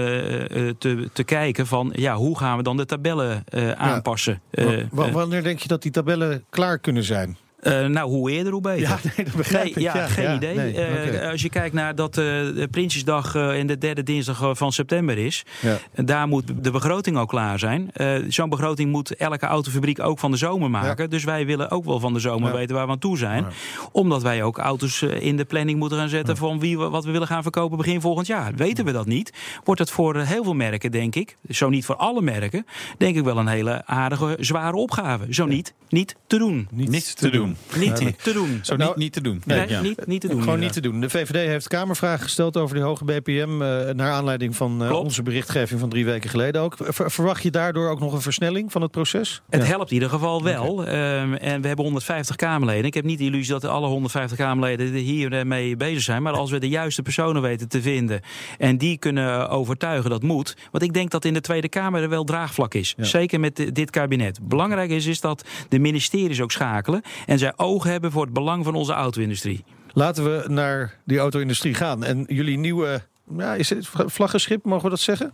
[0.78, 3.44] te, te kijken van, ja, hoe gaan we dan de tabellen
[3.78, 4.42] aanpassen?
[4.52, 7.38] Wa- wa- wanneer denk je dat die tabellen klaar kunnen zijn?
[7.62, 8.80] Eh, nou, hoe eerder, hoe beter.
[8.82, 9.80] Ja, nee, dat begrijp Nee, ik.
[9.82, 10.56] ja, Ja, geen ja, idee.
[10.56, 11.30] nee, Eh.
[11.32, 15.43] Als je kijkt naar dat de Prinsjesdag en de derde dinsdag van september is.
[15.62, 15.78] Ja.
[16.06, 17.91] Daar moet de begroting al klaar zijn.
[18.28, 21.10] Zo'n begroting moet elke autofabriek ook van de zomer maken.
[21.10, 23.45] Dus wij willen ook wel van de zomer weten waar we aan toe zijn.
[23.91, 26.38] Omdat wij ook auto's in de planning moeten gaan zetten...
[26.38, 28.54] van wie we, wat we willen gaan verkopen begin volgend jaar.
[28.56, 31.38] Weten we dat niet, wordt het voor heel veel merken, denk ik...
[31.50, 32.65] zo niet voor alle merken,
[32.97, 35.34] denk ik wel een hele aardige, zware opgave.
[35.34, 36.67] Zo niet, niet te doen.
[36.71, 37.39] Niet te doen.
[37.45, 37.51] doen.
[37.78, 38.60] Niet te doen.
[38.62, 39.42] Zo Nou, niet, niet te doen.
[39.46, 39.82] Nee, Ja.
[39.82, 40.42] niet, niet te doen.
[40.42, 41.00] Gewoon niet te doen.
[41.02, 43.62] De VVD heeft Kamervragen gesteld over die hoge BPM.
[43.62, 46.76] eh, naar aanleiding van eh, onze berichtgeving van drie weken geleden ook.
[46.80, 49.42] Ver- verwacht je daardoor ook nog een versnelling van het proces?
[49.50, 49.68] Het Ja.
[49.68, 50.86] helpt in ieder geval wel.
[50.86, 52.86] Ehm, en we hebben 150 Kamerleden.
[52.86, 56.22] Ik heb niet de illusie dat alle 150 Kamerleden hiermee bezig zijn.
[56.22, 58.22] Maar als we de juiste personen weten te vinden
[58.58, 60.56] en die kunnen overtuigen, dat moet.
[60.72, 62.94] Want ik denk dat in de Tweede Kamer er wel draagvlak is.
[62.98, 63.04] Ja.
[63.04, 64.40] Zeker met di- dit kabinet.
[64.42, 67.02] Belangrijk is, is dat de ministeries ook schakelen.
[67.26, 69.63] En zij oog hebben voor het belang van onze auto-industrie.
[69.93, 72.04] Laten we naar die auto-industrie gaan.
[72.04, 73.01] En jullie nieuwe,
[73.38, 75.32] ja, is het vlaggenschip, mogen we dat zeggen?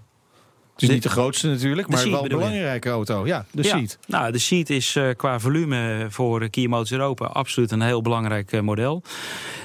[0.78, 2.36] Het is De- niet de grootste natuurlijk, maar Seat wel een je?
[2.36, 3.26] belangrijke auto.
[3.26, 3.70] Ja, de ja.
[3.78, 3.98] Seat.
[4.08, 8.52] Nou, de Seat is eh, qua volume voor Kia Motors Europa absoluut een heel belangrijk
[8.52, 9.04] eh, model.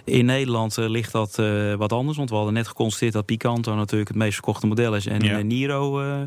[0.04, 3.74] In Nederland eh, ligt dat eh, wat anders, want we hadden net geconstateerd dat Picanto
[3.74, 5.38] natuurlijk het meest verkochte model is en Ja.
[5.38, 6.00] eh, Niro.
[6.00, 6.20] eh,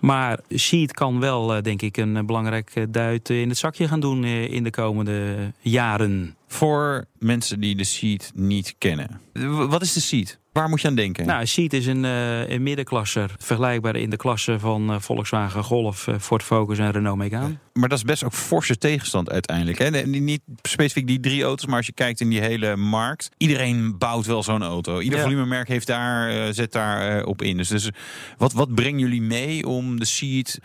[0.00, 3.88] maar Seat kan wel, eh, denk ik, een eh, belangrijk eh, duit in het zakje
[3.88, 6.36] gaan doen eh, in de komende jaren.
[6.46, 9.20] Voor mensen die de seat niet kennen.
[9.68, 10.38] Wat is de seat?
[10.52, 11.26] Waar moet je aan denken?
[11.26, 16.06] Nou, Seat is een, eh, een middenklasser, vergelijkbaar in de klasse van eh, Volkswagen Golf,
[16.08, 17.56] eh, Ford Focus en Renault Megane.
[17.72, 19.78] Maar dat is best ook forse tegenstand uiteindelijk.
[19.78, 19.90] Hè?
[20.06, 23.30] Niet specifiek die drie auto's, maar als je kijkt in die hele markt.
[23.36, 25.00] Iedereen bouwt wel zo'n auto.
[25.00, 25.24] Ieder Ja.
[25.24, 27.56] volumemerk heeft daar, zet daar op in.
[27.56, 27.90] Dus, dus
[28.36, 30.58] wat, wat brengen jullie mee om de seat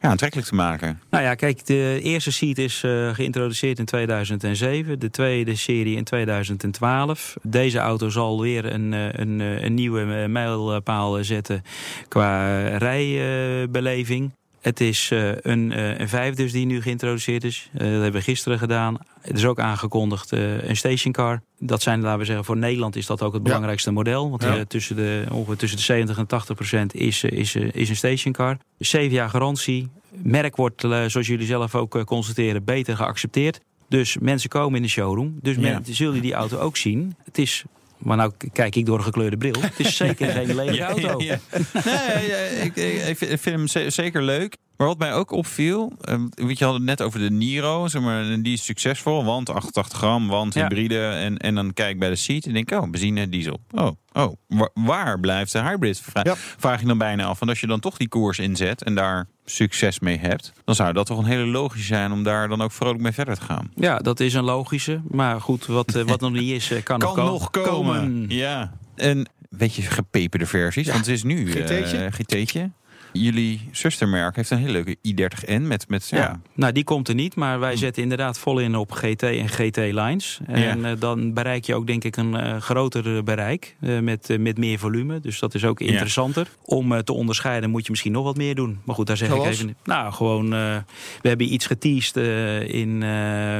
[0.00, 1.00] ja, aantrekkelijk te maken?
[1.10, 4.98] Nou ja, kijk, de eerste seat is geïntroduceerd in 2007.
[4.98, 7.36] De tweede serie in 2012.
[7.42, 9.08] Deze auto zal weer een, eh,
[9.40, 11.62] een, eh, een nieuwe eh, mijlpaal eh, zetten
[12.08, 14.32] qua rijbeleving.
[14.60, 17.68] Het is een, een vijf dus die nu geïntroduceerd is.
[17.72, 18.96] Dat hebben we gisteren gedaan.
[19.20, 21.42] Het is ook aangekondigd een stationcar.
[21.58, 23.46] Dat zijn, laten we zeggen, voor Nederland is dat ook het Ja.
[23.48, 24.30] belangrijkste model.
[24.30, 24.64] Want Ja.
[24.64, 28.56] tussen, de, ongeveer tussen de 70 en 80 procent is, is, is een stationcar.
[28.78, 29.88] Zeven jaar garantie.
[30.22, 33.60] Merk wordt, zoals jullie zelf ook constateren, beter geaccepteerd.
[33.88, 35.38] Dus mensen komen in de showroom.
[35.42, 35.60] Dus Ja.
[35.60, 37.14] mensen zullen die auto ook zien.
[37.24, 37.64] Het is,
[38.04, 39.54] maar nou kijk ik door een gekleurde bril.
[39.60, 41.20] Het is zeker geen lelijke auto.
[41.22, 41.80] Ja, ja.
[41.84, 44.56] Nee, ja, ik, ik, ik vind- hem ze- zeker leuk.
[44.76, 48.02] Maar wat mij ook opviel, eh, weet je, had het net over de Niro, zeg
[48.02, 50.60] maar, die is succesvol, want 88 gram, want Ja.
[50.60, 51.00] hybride.
[51.06, 53.58] En, en dan kijk ik bij de seat en denk ik, oh, benzine, diesel.
[53.70, 56.00] Oh, oh, wa- waar blijft de hybrid?
[56.00, 56.34] Vra- Ja.
[56.36, 57.38] Vraag je dan bijna af.
[57.38, 60.92] Want als je dan toch die koers inzet en daar succes mee hebt, dan zou
[60.92, 63.70] dat toch een hele logische zijn om daar dan ook vrolijk mee verder te gaan.
[63.74, 65.00] Ja, dat is een logische.
[65.08, 68.24] Maar goed, wat, eh, wat nog niet is, eh, kan, nog, Kan ko- nog komen.
[68.28, 68.72] Ja.
[68.94, 70.86] En weet je, gepeperde versies.
[70.86, 71.50] Want het is nu
[72.10, 72.70] GT'tje.
[73.18, 76.16] Jullie zustermerk heeft een hele leuke i30N met, met ja.
[76.18, 76.40] Ja.
[76.54, 80.40] Nou, die komt er niet, maar wij zetten inderdaad vol in op GT en GT-lines.
[80.46, 80.90] En Ja.
[80.90, 84.58] eh, dan bereik je ook denk ik een eh, groter bereik eh, met, eh, met
[84.58, 85.20] meer volume.
[85.20, 86.46] Dus dat is ook interessanter.
[86.64, 88.80] Om te onderscheiden moet je misschien nog wat meer doen.
[88.84, 89.46] Maar goed, daar zeg Zoals?
[89.46, 89.76] ik even...
[89.84, 92.16] Nou, gewoon, we hebben iets geteased
[92.68, 93.02] in,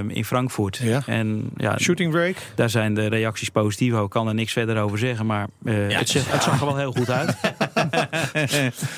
[0.09, 0.81] in Frankfurt.
[1.07, 2.39] En ja, Shooting brake.
[2.55, 3.93] daar zijn de reacties positief.
[3.95, 7.11] Ik kan er niks verder over zeggen, maar het, het zag er wel heel goed
[7.11, 7.37] uit.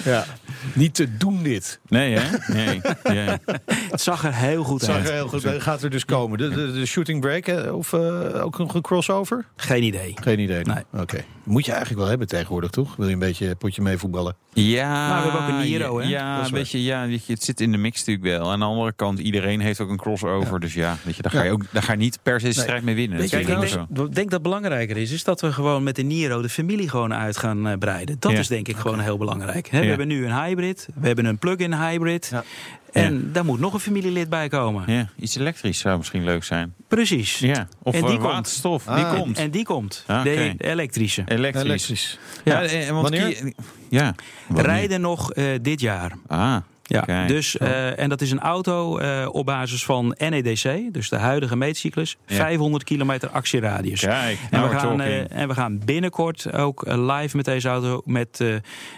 [0.05, 0.25] Ja.
[0.73, 1.81] Niet te doen dit.
[1.89, 2.53] Nee, hè?
[2.55, 2.81] Nee.
[3.05, 3.39] Ja.
[3.91, 5.11] Het zag er heel goed Zag er uit.
[5.11, 5.47] heel goed.
[5.47, 5.63] uit.
[5.63, 6.39] Gaat er dus komen.
[6.39, 7.71] De, de, de shooting hè?
[7.71, 9.45] of eh, ook nog een crossover?
[9.57, 10.13] Geen idee.
[10.15, 10.65] Geen idee.
[10.65, 10.83] Nee.
[11.03, 11.25] Oké.
[11.45, 12.97] Moet je eigenlijk wel hebben tegenwoordig, toch?
[12.97, 14.37] Wil je een beetje potje mee voetballen?
[14.53, 16.09] Ja, Maar we hebben ook een Niro, hè?
[16.09, 18.51] Ja, een beetje, ja, weet je, het zit in de mix natuurlijk wel.
[18.53, 20.61] Aan de andere kant, iedereen heeft ook een crossover.
[20.61, 22.83] Dus ja, weet je, daar, ga je ook, daar ga je niet per se strijd
[22.83, 23.19] mee winnen.
[23.19, 23.87] Weet je, ik denk, Zo.
[24.05, 27.15] ik denk dat belangrijker is, is dat we gewoon met de Niro de familie gewoon
[27.15, 28.17] uit gaan eh, breiden.
[28.19, 28.39] Dat Ja.
[28.39, 29.67] is denk ik gewoon heel belangrijk.
[29.69, 29.89] Hè, We Ja.
[29.89, 32.29] hebben nu een hybrid, we hebben een plug-in hybrid.
[32.33, 32.45] Ja.
[32.93, 34.93] En daar moet nog een familielid bij komen.
[34.93, 36.75] Ja, iets elektrisch zou misschien leuk zijn.
[36.89, 37.39] Precies.
[37.39, 38.33] Ja, of En die eh, komt.
[38.33, 38.97] waterstof, Ah.
[38.97, 39.39] die komt.
[39.39, 40.05] En die komt.
[40.07, 41.23] Ah, de, elektrische.
[41.27, 41.65] elektrisch.
[41.65, 42.19] Elektrisch.
[42.45, 42.61] Ja.
[42.61, 43.53] Ja, eh, want Wanneer?
[43.91, 44.15] Ja.
[44.47, 44.65] Wanneer?
[44.67, 46.13] Rijden nog eh, dit jaar.
[46.27, 46.57] Ah,
[46.89, 51.17] Ja, dus, eh, en dat is een auto eh, op basis van NEDC, dus de
[51.17, 52.37] huidige meetcyclus, Ja.
[52.37, 54.01] 500 kilometer actieradius.
[54.01, 54.39] kijk.
[54.39, 58.03] En nou we, we're gaan, eh, en we gaan binnenkort ook live met deze auto
[58.05, 58.45] met,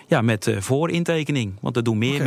[0.07, 1.53] ja, met voorintekening.
[1.61, 2.21] Want dat doen meer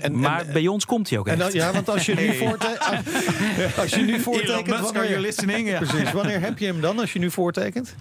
[0.00, 1.52] en- maar en- bij ons komt hij ook En echt.
[1.52, 3.08] ja, want als je nu voortekent...
[3.80, 4.80] Als je nu voortekent...
[4.80, 5.68] wanneer- listening?
[5.68, 5.78] Ja.
[5.78, 6.12] Precies.
[6.12, 7.94] Wanneer heb je hem dan als je nu voortekent?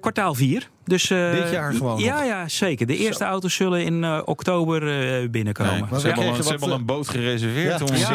[0.00, 0.68] Kwartaal 4.
[0.84, 2.26] Dus, eh, Dit jaar gewoon Ja, nog?
[2.26, 2.86] ja, zeker.
[2.86, 4.82] De eerste auto's zullen in eh, oktober
[5.22, 5.72] eh, binnenkomen.
[5.72, 7.84] Nee, Maar ze we hebben, al, kregen ze wat, hebben al een boot gereserveerd Ja,
[7.86, 8.06] om Ja,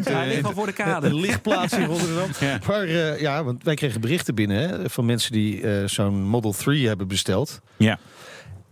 [0.00, 1.06] te- Hij ligt al voor de kade.
[1.06, 2.28] Een lichtplaats in Rotterdam.
[2.40, 2.58] Ja.
[2.66, 6.52] Maar eh, ja, want wij kregen berichten binnen hè, van mensen die eh, zo'n Model
[6.52, 7.60] 3 hebben besteld.
[7.76, 7.98] Ja.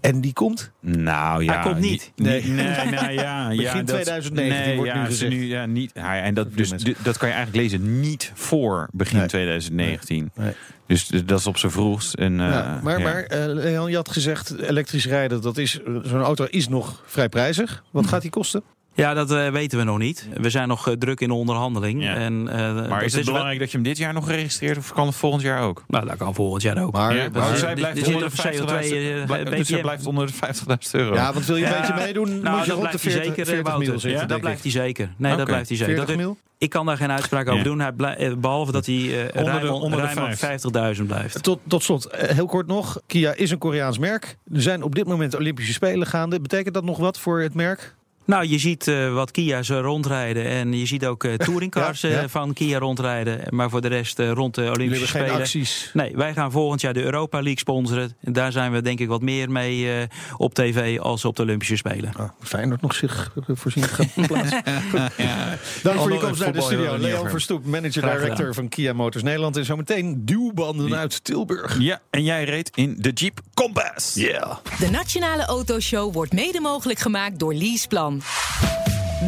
[0.02, 0.70] En die komt.
[0.80, 1.52] Nou ja.
[1.52, 2.12] Hij komt niet.
[2.16, 3.48] Nee, nee, nou ja.
[3.48, 5.32] Begin ja, dat- 2019 nee, wordt ja, nu ze gezegd.
[5.32, 6.70] Nu, ja, niet, ja, en dat, dus,
[7.02, 9.26] dat kan je eigenlijk lezen niet voor begin Nee.
[9.26, 10.30] 2019.
[10.34, 10.52] Nee.
[10.86, 12.14] Dus dat is op zijn vroegst.
[12.14, 13.04] En, eh, ja, maar ja.
[13.04, 17.02] maar eh, Leon, je had gezegd elektrisch rijden, dat is, eh, zo'n auto is nog
[17.06, 17.82] vrij prijzig.
[17.90, 18.62] Wat gaat die kosten?
[18.94, 20.28] Ja, dat eh, weten we nog niet.
[20.35, 22.02] We zijn nog eh, druk in de onderhandeling.
[22.02, 22.14] Ja.
[22.14, 24.92] En, eh, Maar is het wel- belangrijk dat je hem dit jaar nog registreert of
[24.92, 25.85] kan het volgend jaar ook?
[25.88, 26.92] Nou, dat kan volgend jaar ook.
[26.92, 29.40] Maar, Ja, maar- maar zij dit- blijft dit onder zit de op CO2, 50.000 blij-
[29.40, 31.14] een dus hij blijft onder de 50.000 euro.
[31.14, 33.00] ja, want wil je een Ja, beetje meedoen, Nou, moet je dat rond de blijft
[33.00, 33.88] 40, hij zeker, 40 Wouter.
[33.90, 35.12] mil zitten, dat blijft hij zeker.
[35.16, 35.94] Nee, dat blijft hij zeker.
[35.94, 36.37] 40 Dat, mil?
[36.59, 37.64] ik kan daar geen uitspraak over Ja.
[37.64, 37.81] doen.
[37.81, 38.94] Hij eh, behalve dat hij
[39.70, 40.38] onder de ruim op 50.
[40.40, 41.42] 50.000 blijft.
[41.42, 43.00] Tot, tot slot, heel kort nog.
[43.07, 44.37] Kia is een Koreaans merk.
[44.55, 46.40] Er zijn op dit moment Olympische Spelen gaande.
[46.40, 47.94] Betekent dat nog wat voor het merk?
[48.24, 50.44] Nou, je ziet eh, wat Kia's eh, rondrijden.
[50.44, 52.22] En je ziet ook eh touringcars Ja, ja.
[52.22, 53.40] eh, van Kia rondrijden.
[53.50, 55.64] Maar voor de rest eh, rond de Jullie Olympische hebben geen Spelen.
[55.64, 55.90] acties.
[55.92, 58.16] Nee, wij gaan volgend jaar de Europa League sponsoren.
[58.20, 60.02] En daar zijn we denk ik wat meer mee eh,
[60.37, 62.12] op tv als op de Olympische Spelen.
[62.20, 64.62] Oh, Feyenoord nog zich voorzien gaat plaatsen.
[65.82, 66.98] Dank voor je komst naar de studio.
[66.98, 67.28] Leon.
[67.30, 69.56] Verstoep, manager director van Kia Motors Nederland.
[69.56, 71.76] En zometeen duwbanden uit Tilburg.
[71.80, 74.14] Ja, en jij reed in de Jeep Compass.
[74.14, 74.56] Yeah.
[74.78, 78.12] De Nationale Autoshow wordt mede mogelijk gemaakt door Leaseplan.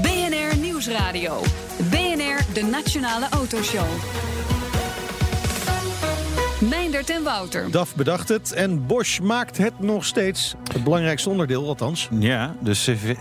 [0.03, 1.43] BNR Nieuwsradio.
[1.91, 3.87] BNR, de Nationale Autoshow.
[6.69, 7.71] Meindert en Wouter.
[7.71, 10.55] DAF bedacht het en Bosch maakt het nog steeds.
[10.73, 12.09] Het belangrijkste onderdeel, althans.
[12.19, 12.73] Ja, de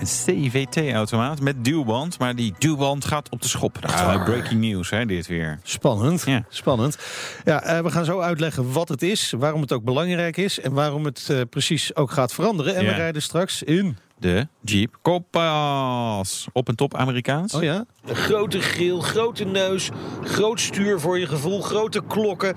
[0.04, 2.19] CVT-automaat met duwband.
[2.19, 3.78] Maar die duwband gaat op de schop.
[4.06, 5.60] Wij, breaking news, hè, dit weer.
[5.63, 6.23] Spannend.
[6.26, 6.43] Ja.
[6.49, 6.97] Spannend.
[7.43, 10.73] Ja, eh, we gaan zo uitleggen wat het is, waarom het ook belangrijk is en
[10.73, 12.76] waarom het eh, precies ook gaat veranderen.
[12.76, 13.97] En we rijden straks in.
[14.23, 16.47] De Jeep Compass.
[16.53, 17.53] Op en top Amerikaans.
[17.53, 17.86] Oh ja?
[18.05, 19.89] Een grote grill, grote neus,
[20.23, 22.55] groot stuur voor je gevoel, grote klokken.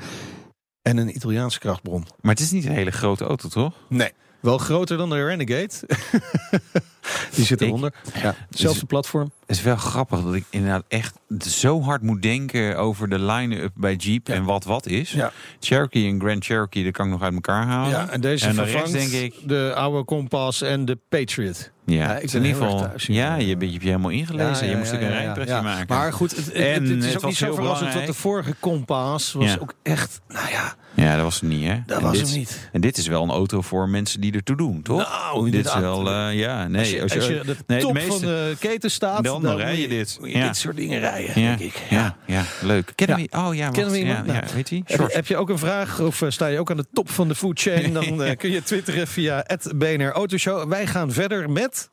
[0.83, 2.07] En een Italiaanse krachtbron.
[2.20, 3.74] Maar het is niet een hele grote auto, toch?
[3.88, 4.12] Nee.
[4.40, 5.70] Wel groter dan de Renegade.
[7.35, 7.92] Die zit Ik- eronder.
[8.23, 9.31] Ja, hetzelfde platform.
[9.47, 11.14] Het is wel grappig dat ik inderdaad echt
[11.47, 14.35] zo hard moet denken over de line-up bij Jeep Ja.
[14.35, 15.11] en wat wat is.
[15.12, 15.33] Ja.
[15.61, 17.90] Cherokee en Grand Cherokee, dat kan ik nog uit elkaar halen.
[17.90, 21.71] Ja, en deze En de vervangt rest denk ik- de oude Compass en de Patriot.
[21.87, 22.90] Ja, Ja, ik ben in ieder geval.
[22.97, 24.69] ja, je bent je, je helemaal ingelezen.
[24.69, 25.62] je moest ook een rijimpressie ja.
[25.62, 25.87] maken.
[25.88, 28.55] Maar goed, het, het, En het is het ook niet zo verrassend, want de vorige
[28.61, 31.83] Compass was ook echt, nou ja, Ja, dat was het niet, hè?
[31.87, 32.69] dat En was dit, hem niet.
[32.73, 34.99] En dit is wel een auto voor mensen die ertoe doen, toch?
[35.33, 36.81] Nou, dit is wel, eh, ja, nee.
[36.81, 39.70] als je, als je de nee, top meeste- van de keten staat, Dan- dan rij
[39.70, 40.16] moet je dit.
[40.20, 40.46] moet je Ja.
[40.46, 41.82] dit soort dingen rijden, ja, denk ik.
[41.90, 42.92] ja, ja, leuk.
[42.94, 43.22] Kennen we?
[43.37, 43.72] Oh ja, wacht.
[43.74, 44.26] Kennen we ja, iemand?
[44.26, 44.44] ja, Nou.
[44.54, 44.82] weet je?
[44.87, 47.35] Heb, je ook een vraag of eh, sta je ook aan de top van de
[47.35, 47.92] food chain?
[47.98, 49.44] Dan eh, kun je twitteren via
[49.76, 50.68] BNR Autoshow.
[50.68, 51.90] Wij gaan verder met...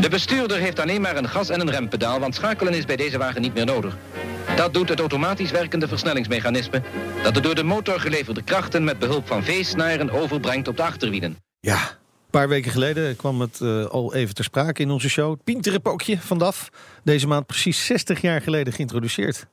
[0.00, 3.18] De bestuurder heeft alleen maar een gas- en een rempedaal, want schakelen is bij deze
[3.18, 3.96] wagen niet meer nodig.
[4.56, 6.82] Dat doet het automatisch werkende versnellingsmechanisme,
[7.22, 11.36] dat de door de motor geleverde krachten met behulp van V-snaren overbrengt op de achterwielen.
[11.60, 11.78] Ja,
[12.40, 15.36] paar weken geleden kwam het eh, al even ter sprake in onze show.
[15.44, 16.68] Pinterenpookje van DAF.
[17.04, 19.46] Deze maand precies 60 jaar geleden geïntroduceerd.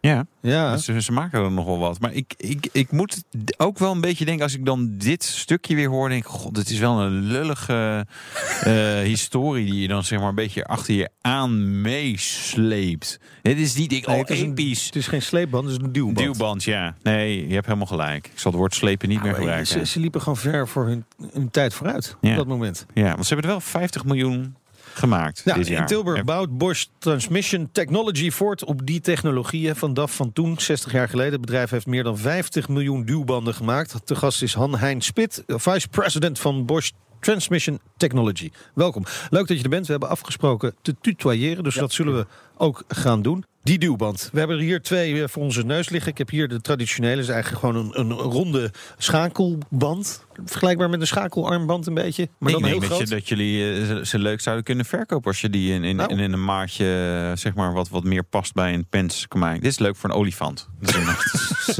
[0.00, 0.26] Ja.
[0.42, 2.00] Ja, Ze, ze maken er nog wel wat.
[2.00, 3.22] Maar ik, ik, ik moet
[3.56, 6.56] ook wel een beetje denken, als ik dan dit stukje weer hoor, denk ik, god,
[6.56, 8.06] het is wel een lullige
[8.64, 13.20] eh, historie die je dan zeg maar een beetje achter je aan meesleept.
[13.42, 14.48] Het is niet, ik, Nee, oh, het is een-
[14.86, 16.18] het is geen sleepband, het is een duwband.
[16.18, 16.94] Duwband, ja.
[17.02, 18.26] Nee, je hebt helemaal gelijk.
[18.26, 19.66] Ik zal het woord slepen niet meer gebruiken.
[19.66, 22.30] ze, ze liepen gewoon ver voor hun, hun tijd vooruit Ja.
[22.30, 22.86] op dat moment.
[22.94, 24.54] Ja, want ze hebben er wel 50 miljoen
[24.94, 25.80] gemaakt Ja, dit jaar.
[25.80, 30.92] in Tilburg bouwt Bosch Transmission Technology voort op die technologieën van DAF van toen, 60
[30.92, 31.32] jaar geleden.
[31.32, 33.94] Het bedrijf heeft meer dan 50 miljoen duwbanden gemaakt.
[34.04, 38.50] Te gast is Han-Hein Spit, vice president van Bosch Transmission Technology.
[38.74, 39.04] Welkom.
[39.30, 39.84] Leuk dat je er bent.
[39.86, 42.26] We hebben afgesproken te tutoyeren, dus dat zullen we
[42.56, 43.44] ook gaan doen.
[43.62, 44.28] Die duwband.
[44.32, 46.10] We hebben er hier twee eh, voor onze neus liggen.
[46.10, 50.24] Ik heb hier de traditionele, is eigenlijk gewoon een, een ronde schakelband.
[50.44, 53.08] Vergelijkbaar met een schakelarmband een beetje, maar ik dan heel denk dat, groot.
[53.08, 55.96] je, dat jullie eh, ze- ze leuk zouden kunnen verkopen als je die in, in,
[55.96, 56.10] Nou.
[56.12, 56.84] in, in een maatje,
[57.30, 59.60] eh, zeg maar, wat, wat meer past bij een pens kan maken.
[59.60, 60.68] Dit is leuk voor een olifant.
[60.80, 60.94] Dat is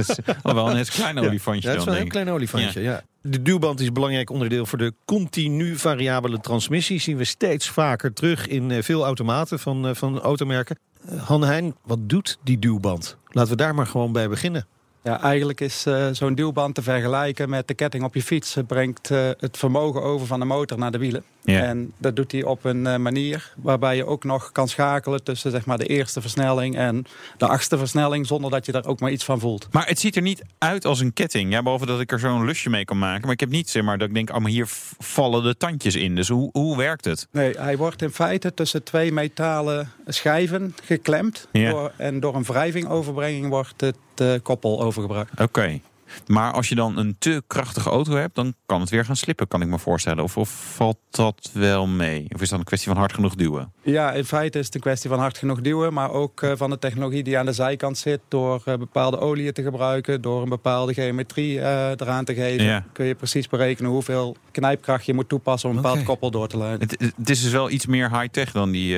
[0.08, 2.80] een- wel een net klein olifantje Ja, het is wel een heel klein olifantje.
[2.80, 3.02] Ja.
[3.22, 7.00] De duwband is belangrijk onderdeel voor de continu variabele transmissie.
[7.00, 10.78] Zien we steeds vaker terug in eh, veel automaten van, eh, van automerken.
[11.08, 13.16] Eh, Han Heijn, wat doet die duwband?
[13.28, 14.66] Laten we daar maar gewoon bij beginnen.
[15.02, 18.54] Ja, eigenlijk is zo'n duwband te vergelijken met de ketting op je fiets.
[18.54, 21.24] Het brengt het vermogen over van de motor naar de wielen.
[21.42, 21.62] Ja.
[21.62, 25.50] En dat doet hij op een eh, manier waarbij je ook nog kan schakelen tussen
[25.50, 27.06] zeg maar, de eerste versnelling en
[27.38, 29.68] de achtste versnelling, zonder dat je daar ook maar iets van voelt.
[29.70, 31.52] Maar het ziet er niet uit als een ketting.
[31.52, 33.22] Ja, behalve dat ik er zo'n lusje mee kan maken.
[33.22, 34.66] Maar ik heb niet, zeg maar, dat ik denk, oh, maar hier
[34.98, 36.14] vallen de tandjes in.
[36.14, 37.28] Dus hoe, hoe werkt het?
[37.30, 41.48] Nee, hij wordt in feite tussen twee metalen schijven geklemd.
[41.52, 41.70] Ja.
[41.70, 45.40] Door, en door een wrijvingoverbrenging wordt het eh, koppel overgebracht.
[45.40, 45.80] Oké.
[46.26, 49.48] Maar als je dan een te krachtige auto hebt, dan kan het weer gaan slippen,
[49.48, 50.24] kan ik me voorstellen.
[50.24, 52.26] Of, of valt dat wel mee?
[52.34, 53.72] Of is dat een kwestie van hard genoeg duwen?
[53.82, 56.70] Ja, in feite is het een kwestie van hard genoeg duwen, maar ook eh, van
[56.70, 58.20] de technologie die aan de zijkant zit.
[58.28, 62.84] Door eh, bepaalde oliën te gebruiken, door een bepaalde geometrie eh, eraan te geven, Ja.
[62.92, 66.58] kun je precies berekenen hoeveel knijpkracht je moet toepassen om een bepaald koppel door te
[66.58, 66.88] leiden.
[66.88, 68.96] Het, het is dus wel iets meer high-tech dan die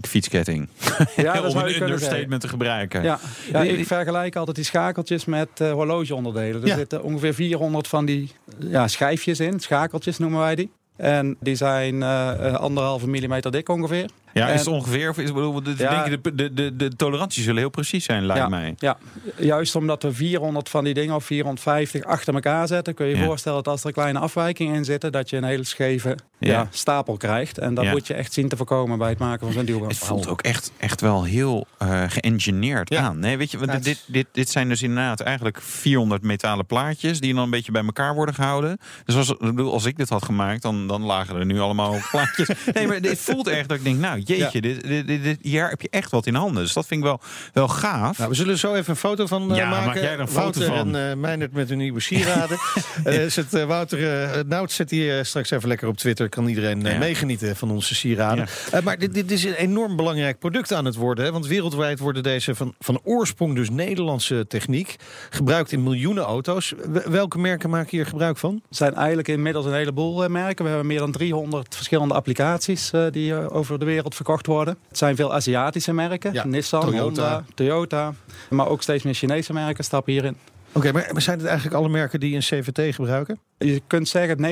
[0.00, 0.68] fietsketting.
[1.16, 1.82] Ja, dat Om een zeggen.
[1.86, 3.02] understatement te gebruiken.
[3.02, 3.18] Ja,
[3.52, 6.51] ja, ik vergelijk altijd die schakeltjes met horlogeonderdelen.
[6.54, 6.76] Er Ja.
[6.76, 10.70] zitten ongeveer 400 van die ja, schijfjes in, schakeltjes noemen wij die.
[10.96, 14.06] En die zijn eh, eh, anderhalve millimeter dik ongeveer.
[14.32, 15.08] Ja, is het ongeveer?
[15.10, 16.04] Of is, bedoel, de, Ja.
[16.04, 18.74] denk ik, de, de, de, toleranties zullen heel precies zijn, lijkt ja, mij.
[18.76, 18.96] Ja,
[19.36, 23.24] juist omdat we 400 van die dingen of 450 achter elkaar zetten, kun je je
[23.24, 26.66] voorstellen dat als er kleine afwijkingen in zitten, dat je een hele scheve Ja.
[26.70, 27.58] stapel krijgt.
[27.58, 29.90] En dat moet je echt zien te voorkomen bij het maken van zo'n duwband.
[29.92, 33.18] Het voelt ook echt, echt wel heel eh geëngineerd aan.
[33.18, 37.34] Nee, weet je, want dit, dit, dit zijn dus inderdaad eigenlijk 400 metalen plaatjes die
[37.34, 38.78] dan een beetje bij elkaar worden gehouden.
[39.04, 42.48] Dus als, bedoel, als ik dit had gemaakt, dan, dan lagen er nu allemaal plaatjes.
[42.72, 45.68] Nee, maar dit voelt echt dat ik denk, nou jeetje, dit, dit, dit, dit- hier
[45.68, 46.62] heb je echt wat in handen.
[46.62, 47.20] Dus dat vind ik wel,
[47.52, 48.18] wel gaaf.
[48.18, 49.86] Nou, we zullen zo even een foto van eh, Ja, maken.
[49.86, 50.96] maak jij er een foto Wouter van?
[50.96, 52.58] en eh Meijnerd met hun nieuwe sieraden.
[53.04, 53.98] Eh, zet, eh, Wouter
[54.36, 56.28] uh, Nout zet die eh, straks even lekker op Twitter.
[56.28, 56.98] Kan iedereen eh, Ja.
[56.98, 58.46] meegenieten van onze sieraden.
[58.72, 61.24] Eh, maar dit, dit is een enorm belangrijk product aan het worden.
[61.24, 61.32] Hè?
[61.32, 64.96] Want wereldwijd worden deze van, van oorsprong dus Nederlandse techniek...
[65.30, 66.72] gebruikt in miljoenen auto's.
[67.04, 68.54] Welke merken maken hier gebruik van?
[68.54, 70.64] Er zijn eigenlijk inmiddels een heleboel eh, merken.
[70.64, 74.76] We hebben meer dan 300 verschillende applicaties eh, die eh, over de wereld verkocht worden.
[74.88, 76.32] Het zijn veel Aziatische merken.
[76.32, 77.02] Ja, Nissan, Toyota.
[77.04, 78.14] Honda, Toyota.
[78.50, 80.36] Maar ook steeds meer Chinese merken stappen hierin.
[80.72, 83.38] Oké, maar, maar zijn het eigenlijk alle merken die een CVT gebruiken?
[83.58, 84.50] Je kunt zeggen dat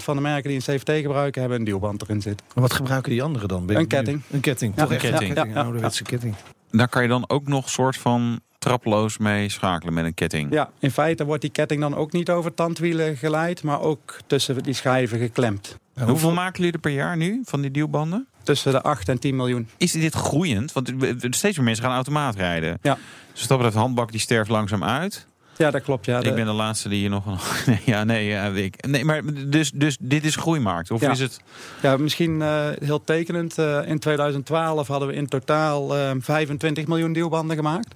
[0.00, 2.46] 90% van de merken die een CVT gebruiken hebben een duwband erin zitten.
[2.54, 3.66] Maar wat gebruiken die anderen dan?
[3.66, 4.22] Ben Een ketting.
[4.30, 5.34] Een ketting, Ja, toch een ketting.
[5.34, 5.54] ketting.
[5.54, 6.34] ja, Een ouderwetse ketting.
[6.70, 10.52] Daar kan je dan ook nog soort van traploos mee schakelen met een ketting.
[10.52, 14.62] Ja, in feite wordt die ketting dan ook niet over tandwielen geleid, maar ook tussen
[14.62, 15.76] die schijven geklemd.
[15.94, 18.26] En Hoeveel maken jullie er per jaar nu van die duwbanden?
[18.44, 19.68] Tussen de 8 en 10 miljoen.
[19.76, 20.72] Is dit groeiend?
[20.72, 20.92] Want
[21.30, 22.78] steeds meer mensen gaan automaat rijden.
[22.82, 22.98] Ja.
[23.32, 25.26] Dus dat betreft, handbak die sterft langzaam uit.
[25.56, 26.06] Ja, dat klopt.
[26.06, 27.24] Ja, de- Ik ben de laatste die hier nog...
[27.66, 30.90] Nee, ja, nee, ja, ik, nee maar dus, dus dit is groeimarkt?
[30.90, 31.10] Of Ja.
[31.10, 31.40] is het...
[31.82, 33.58] ja misschien eh, heel tekenend.
[33.58, 37.94] eh, in 2012 hadden we in totaal eh, 25 miljoen deelbanden gemaakt.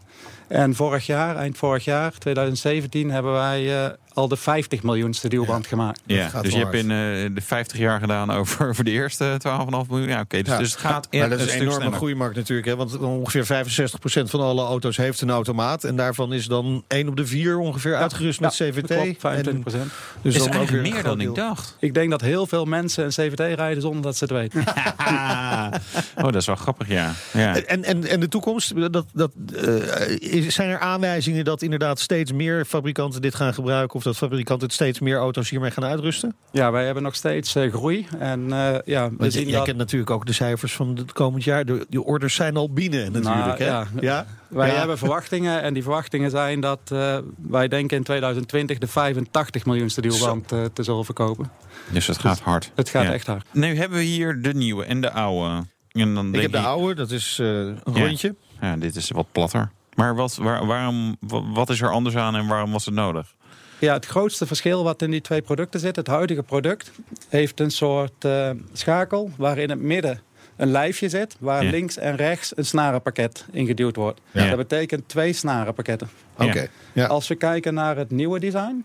[0.49, 5.67] En vorig jaar, eind vorig jaar, 2017, hebben wij eh, al de 50 miljoenste deelband
[5.67, 6.01] gemaakt.
[6.07, 6.97] Ja, dus je hebt in eh,
[7.35, 10.09] de 50 jaar gedaan over, over de eerste 12,5 miljoen.
[10.09, 10.43] Ja, oké.
[10.43, 10.59] dus, Ja.
[10.59, 12.69] dus het gaat Maar echt dat is een een stuk enorme groeimarkt natuurlijk.
[12.69, 12.77] Hè?
[12.77, 15.85] Want ongeveer 65% van alle auto's heeft een automaat.
[15.85, 18.89] En daarvan is dan 1 op de 4 ongeveer uitgerust met Ja, CVT.
[18.89, 19.91] dat klopt, 25 En
[20.23, 21.77] dus is dan ook weer een meer dan ik dacht.
[21.81, 24.65] Ik denk dat heel veel mensen een CVT rijden zonder dat ze het weten.
[26.17, 27.13] oh, dat is wel grappig, ja.
[27.33, 27.57] ja.
[27.63, 32.33] En, en, en de toekomst, dat, dat, eh, is- zijn er aanwijzingen dat inderdaad steeds
[32.33, 33.97] meer fabrikanten dit gaan gebruiken?
[33.97, 36.37] Of dat fabrikanten het steeds meer auto's hiermee gaan uitrusten?
[36.53, 38.07] Ja, wij hebben nog steeds eh, groei.
[38.19, 39.65] En eh, ja, we Want zien jij dat...
[39.65, 41.65] kent natuurlijk ook de cijfers van het komend jaar.
[41.65, 43.59] De, die orders zijn al binnen natuurlijk.
[43.59, 43.65] hè?
[43.67, 43.87] ja.
[44.01, 44.27] ja?
[44.49, 44.75] Wij Ja.
[44.79, 47.19] hebben verwachtingen en die verwachtingen zijn dat eh,
[47.49, 51.51] wij denken in 2020 de 85 miljoenste deelband te zullen verkopen.
[51.91, 52.73] Dus het gaat hard.
[52.75, 53.13] Het gaat Ja.
[53.13, 53.47] echt hard.
[53.53, 55.65] Nu hebben we hier de nieuwe en de oude.
[55.93, 58.07] En dan Ik denk heb de je- oude, dat is eh, een Ja.
[58.07, 58.35] rondje.
[58.61, 59.71] Ja, dit is wat platter.
[59.95, 63.35] Maar wat, waar, waarom, wa- wat is er anders aan en waarom was het nodig?
[63.79, 66.91] Ja, het grootste verschil wat in die twee producten zit, het huidige product,
[67.29, 70.21] heeft een soort eh, schakel waar in het midden
[70.57, 71.71] een lijfje zit, waar Ja.
[71.71, 74.21] links en rechts een snarenpakket ingeduwd wordt.
[74.31, 74.47] Ja.
[74.49, 76.09] Dat betekent twee snarenpakketten.
[76.39, 76.69] Oké.
[76.93, 77.07] Ja.
[77.07, 78.85] Als we kijken naar het nieuwe design,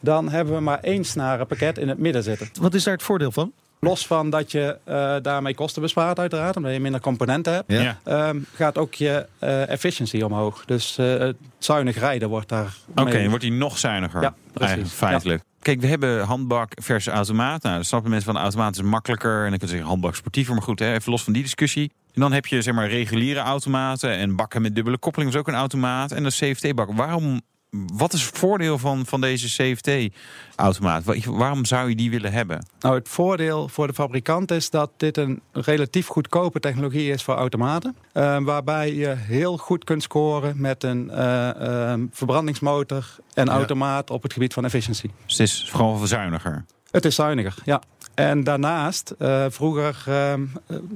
[0.00, 2.48] dan hebben we maar één snarenpakket in het midden zitten.
[2.60, 3.52] Wat is daar het voordeel van?
[3.80, 7.98] Los van dat je eh, daarmee kosten bespaart uiteraard, omdat je minder componenten hebt, Ja.
[8.04, 10.64] Ehm, gaat ook je eh efficiency omhoog.
[10.64, 14.22] Dus eh, het zuinig rijden wordt daar Oké, mee- dan wordt hij nog zuiniger.
[14.22, 14.60] Ja, precies.
[14.60, 15.42] Eigenlijk, feitelijk.
[15.62, 17.62] Kijk, we hebben handbak versus automaat.
[17.62, 19.44] Nou, dan snappen mensen van de automaat is makkelijker.
[19.44, 20.54] En dan kun je zeggen handbak sportiever.
[20.54, 21.90] Maar goed, hè, even los van die discussie.
[22.14, 24.10] En dan heb je zeg maar reguliere automaten.
[24.10, 26.12] En bakken met dubbele koppeling is ook een automaat.
[26.12, 26.92] En een CVT-bak.
[26.92, 27.40] Waarom...
[27.70, 31.02] Wat is het voordeel van, van deze CVT-automaat?
[31.24, 32.66] Waarom zou je die willen hebben?
[32.80, 37.34] Nou, het voordeel voor de fabrikant is dat dit een relatief goedkope technologie is voor
[37.34, 37.96] automaten.
[38.12, 43.52] eh, waarbij je heel goed kunt scoren met een eh, eh, verbrandingsmotor en Ja.
[43.52, 45.10] automaat op het gebied van efficiëntie.
[45.26, 46.64] Dus het is gewoon zuiniger.
[46.90, 47.82] Het is zuiniger, ja.
[48.18, 50.32] En daarnaast, eh, vroeger eh,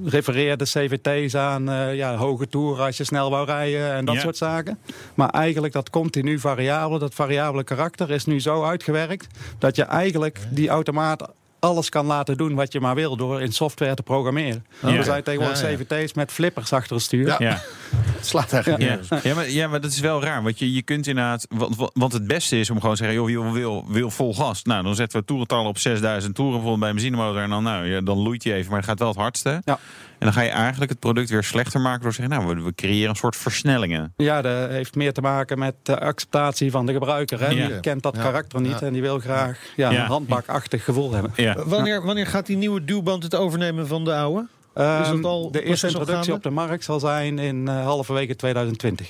[0.04, 4.20] refereerden CVT's aan eh, ja, hoge toeren als je snel wou rijden en dat Ja.
[4.20, 4.78] soort zaken.
[5.14, 9.26] Maar eigenlijk dat continu variabele, dat variabele karakter is nu zo uitgewerkt
[9.58, 11.28] dat je eigenlijk die automaat
[11.62, 14.66] alles kan laten doen wat je maar wil door in software te programmeren.
[14.80, 14.88] Ja.
[14.88, 15.76] Er zijn tegenwoordig Ja, ja.
[15.76, 17.26] CVT's met flippers achter het stuur.
[17.26, 17.36] Ja.
[17.38, 17.60] Ja.
[17.96, 19.20] Het slaat eigenlijk Ja.
[19.22, 20.42] Ja, maar, ja, maar dat is wel raar.
[20.42, 21.46] Want je, je kunt inderdaad.
[21.94, 24.62] Want, het beste is om gewoon te zeggen: joh, wil, wil, wil vol gas.
[24.62, 27.42] Nou, dan zetten we toerentallen op 6000 toeren bijvoorbeeld bij een benzinemotor.
[27.42, 29.62] En dan, nou, ja, dan loeit hij even, maar het gaat wel het hardste.
[29.64, 29.78] Ja.
[30.22, 32.62] En dan ga je eigenlijk het product weer slechter maken door te zeggen: nou, we,
[32.62, 34.12] we creëren een soort versnellingen.
[34.16, 37.40] Ja, dat heeft meer te maken met de acceptatie van de gebruiker.
[37.40, 37.48] Hè?
[37.48, 37.66] Ja.
[37.66, 38.22] Die kent dat Ja.
[38.22, 38.86] karakter niet Ja.
[38.86, 40.00] en die wil graag ja, Ja.
[40.00, 41.32] een handbakachtig gevoel hebben.
[41.36, 41.64] Ja.
[41.66, 44.46] Wanneer, wanneer gaat die nieuwe duwband het overnemen van de oude?
[44.74, 49.08] Is dat al de eerste introductie op de markt zal zijn in eh halverwege 2020.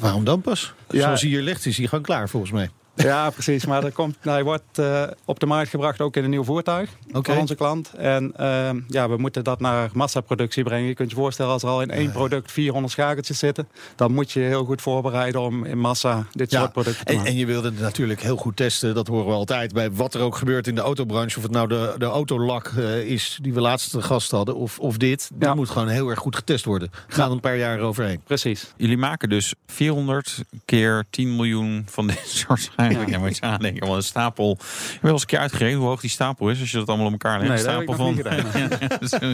[0.00, 0.74] Waarom dan pas?
[0.90, 1.00] Ja.
[1.02, 2.70] Zoals hij hier ligt, is hij gewoon klaar volgens mij.
[3.12, 3.66] Ja, precies.
[3.66, 6.90] Maar er komt, hij wordt eh, op de markt gebracht ook in een nieuw voertuig
[7.12, 7.92] van onze klant.
[7.92, 10.88] En ehm, ja, we moeten dat naar massaproductie brengen.
[10.88, 14.32] Je kunt je voorstellen als er al in één product 400 schakeltjes zitten, dan moet
[14.32, 17.32] je heel goed voorbereiden om in massa dit Ja, soort producten te En, maken.
[17.32, 18.94] en je wilde het natuurlijk heel goed testen.
[18.94, 21.36] Dat horen we altijd bij wat er ook gebeurt in de autobranche.
[21.36, 24.54] Of het nou de, de autolak eh, is die we laatst te gast hadden.
[24.56, 25.30] Of, of dit.
[25.34, 25.54] Die Ja.
[25.54, 26.90] moet gewoon heel erg goed getest worden.
[27.08, 28.20] Gaan een paar jaar overheen.
[28.24, 28.72] Precies.
[28.76, 33.22] Jullie maken dus 400 keer 10 miljoen van dit soort eigenlijk.
[33.22, 33.28] Ja.
[33.28, 33.86] moet je aandenken.
[33.86, 34.58] Want een stapel.
[35.02, 36.60] Ik eens een keer uitgerekend hoe hoog die stapel is.
[36.60, 37.50] Als je dat allemaal op elkaar legt.
[37.50, 38.20] Nee, stapel ik van.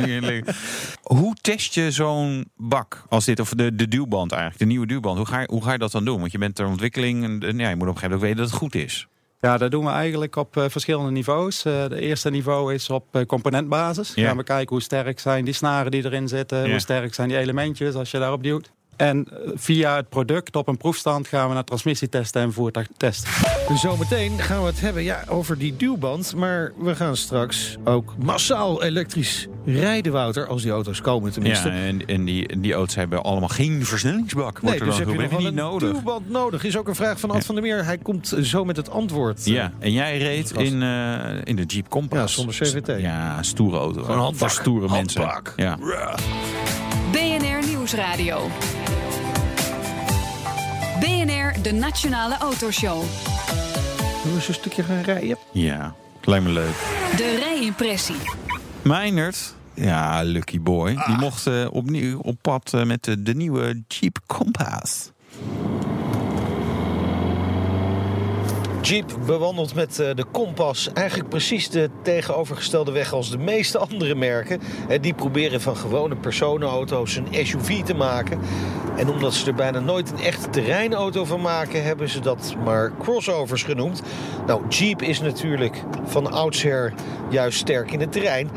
[0.09, 0.43] Ja,
[1.03, 3.41] hoe test je zo'n bak als dit?
[3.41, 4.61] Of de, de duwband eigenlijk.
[4.61, 5.17] De nieuwe duwband.
[5.17, 6.21] Hoe ga, je, hoe ga je dat dan doen?
[6.21, 7.43] Want je bent ter ontwikkeling.
[7.43, 9.07] En, ja, je moet op een gegeven moment ook weten dat het goed is.
[9.41, 11.65] Ja, dat doen we eigenlijk op eh, verschillende niveaus.
[11.65, 14.13] Eh de eerste niveau is op eh, componentbasis.
[14.15, 14.27] Ja.
[14.27, 16.65] Gaan we kijken hoe sterk zijn die snaren die erin zitten.
[16.65, 16.71] Ja.
[16.71, 18.71] Hoe sterk zijn die elementjes als je daarop duwt.
[18.99, 23.31] En eh, via het product op een proefstand gaan we naar transmissietesten en voertuigtesten.
[23.69, 26.35] Dus zometeen gaan we het hebben ja, over die duwband.
[26.37, 30.47] Maar we gaan straks ook massaal elektrisch rijden, Wouter.
[30.47, 31.69] Als die auto's komen tenminste.
[31.69, 34.53] Ja, en, en die, die auto's hebben allemaal geen versnellingsbak.
[34.53, 35.93] Nee, Wordt er dus dan heb je nog wel een nodig.
[35.93, 36.65] duwband nodig.
[36.65, 37.43] Is ook een vraag van Ad Ja.
[37.43, 37.85] van der Meer.
[37.85, 39.45] Hij komt zo met het antwoord.
[39.45, 42.35] Ja, en jij reed in, eh, in de Jeep Compass.
[42.37, 43.01] Ja, zonder CVT.
[43.01, 44.03] Ja, stoere auto.
[44.03, 44.39] Gewoon handbak.
[44.39, 45.21] Voor stoere mensen.
[45.23, 45.53] Handbak.
[45.57, 45.79] Ja.
[47.89, 48.49] BNR Nieuwsradio.
[51.01, 53.03] BNR, de Nationale Autoshow.
[54.23, 55.39] We eens een stukje gaan rijden?
[55.53, 56.75] ja, lijkt me leuk.
[57.17, 58.17] De rijimpressie.
[58.83, 60.99] Meinert, ja, lucky boy.
[61.07, 65.11] Die mocht eh, opnieuw op pad eh, met de, de nieuwe Jeep Compass.
[68.83, 74.15] Jeep bewandelt met eh, de Compass eigenlijk precies de tegenovergestelde weg als de meeste andere
[74.15, 74.61] merken.
[75.01, 78.41] Die proberen van gewone personenauto's een SUV te maken.
[78.99, 82.93] En omdat ze er bijna nooit een echte terreinauto van maken, hebben ze dat maar
[82.99, 84.03] crossovers genoemd.
[84.47, 86.95] Nou, Jeep is natuurlijk van oudsher
[87.31, 88.51] juist sterk in het terrein.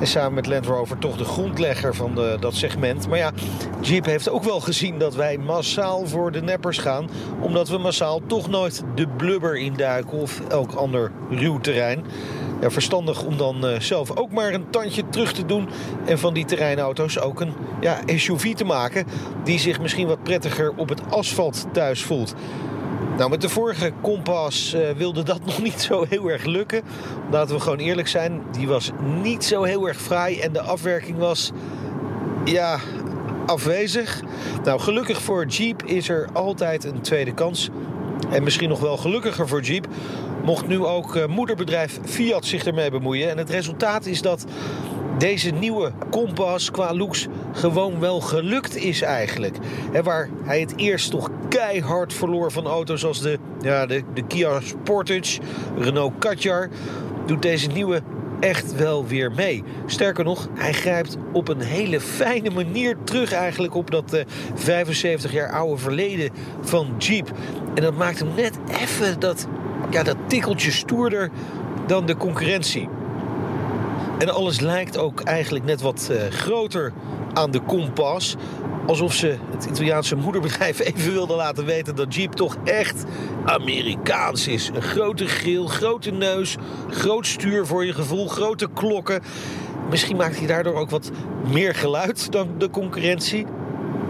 [0.00, 3.08] En samen met Land Rover toch de grondlegger van de, dat segment.
[3.08, 3.32] Maar ja,
[3.80, 7.08] Jeep heeft ook wel gezien dat wij massaal voor de neppers gaan.
[7.40, 12.04] Omdat we massaal toch nooit de blubber induiken of elk ander ruw terrein.
[12.60, 15.68] Ja, verstandig om dan eh, zelf ook maar een tandje terug te doen.
[16.04, 19.06] En van die terreinauto's ook een ja, SUV te maken.
[19.44, 22.34] Die zich misschien wat prettiger op het asfalt thuis voelt.
[23.16, 26.82] Nou, met de vorige Compass eh, wilde dat nog niet zo heel erg lukken.
[27.30, 28.42] Laten we gewoon eerlijk zijn.
[28.50, 28.90] Die was
[29.22, 30.40] niet zo heel erg fraai.
[30.40, 31.52] En de afwerking was...
[32.44, 32.78] Ja,
[33.46, 34.22] afwezig.
[34.64, 37.70] Nou, gelukkig voor Jeep is er altijd een tweede kans.
[38.30, 39.86] En misschien nog wel gelukkiger voor Jeep.
[40.44, 43.30] Mocht nu ook eh, moederbedrijf Fiat zich ermee bemoeien.
[43.30, 44.44] En het resultaat is dat
[45.18, 49.56] deze nieuwe Compass qua looks gewoon wel gelukt is eigenlijk.
[49.92, 54.22] Hè, waar hij het eerst toch keihard verloor van auto's als de, ja, de, de
[54.26, 55.40] Kia Sportage,
[55.78, 56.68] Renault Kadjar,
[57.26, 58.02] doet deze nieuwe
[58.40, 59.64] echt wel weer mee.
[59.86, 64.24] Sterker nog, hij grijpt op een hele fijne manier terug eigenlijk op dat eh,
[64.54, 66.30] 75 jaar oude verleden
[66.60, 67.30] van Jeep.
[67.74, 69.46] En dat maakt hem net even dat,
[69.90, 71.30] ja, dat tikkeltje stoerder
[71.86, 72.88] dan de concurrentie.
[74.18, 76.92] En alles lijkt ook eigenlijk net wat eh, groter
[77.32, 78.36] aan de Compass.
[78.86, 83.04] Alsof ze het Italiaanse moederbedrijf even wilden laten weten dat Jeep toch echt
[83.44, 84.70] Amerikaans is.
[84.74, 86.56] Een grote grill, grote neus,
[86.88, 89.22] groot stuur voor je gevoel, grote klokken.
[89.90, 91.10] Misschien maakt hij daardoor ook wat
[91.52, 93.46] meer geluid dan de concurrentie.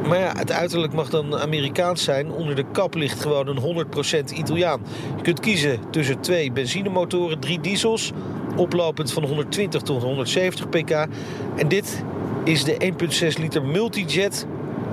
[0.09, 2.30] Maar ja, het uiterlijk mag dan Amerikaans zijn.
[2.30, 3.86] Onder de kap ligt gewoon een
[4.30, 4.82] 100% Italiaan.
[5.16, 8.12] Je kunt kiezen tussen twee benzinemotoren, drie diesels.
[8.57, 10.90] Oplopend van 120 tot 170 pk.
[11.57, 12.04] En dit
[12.44, 12.92] is de
[13.34, 14.46] 1,6 liter multijet.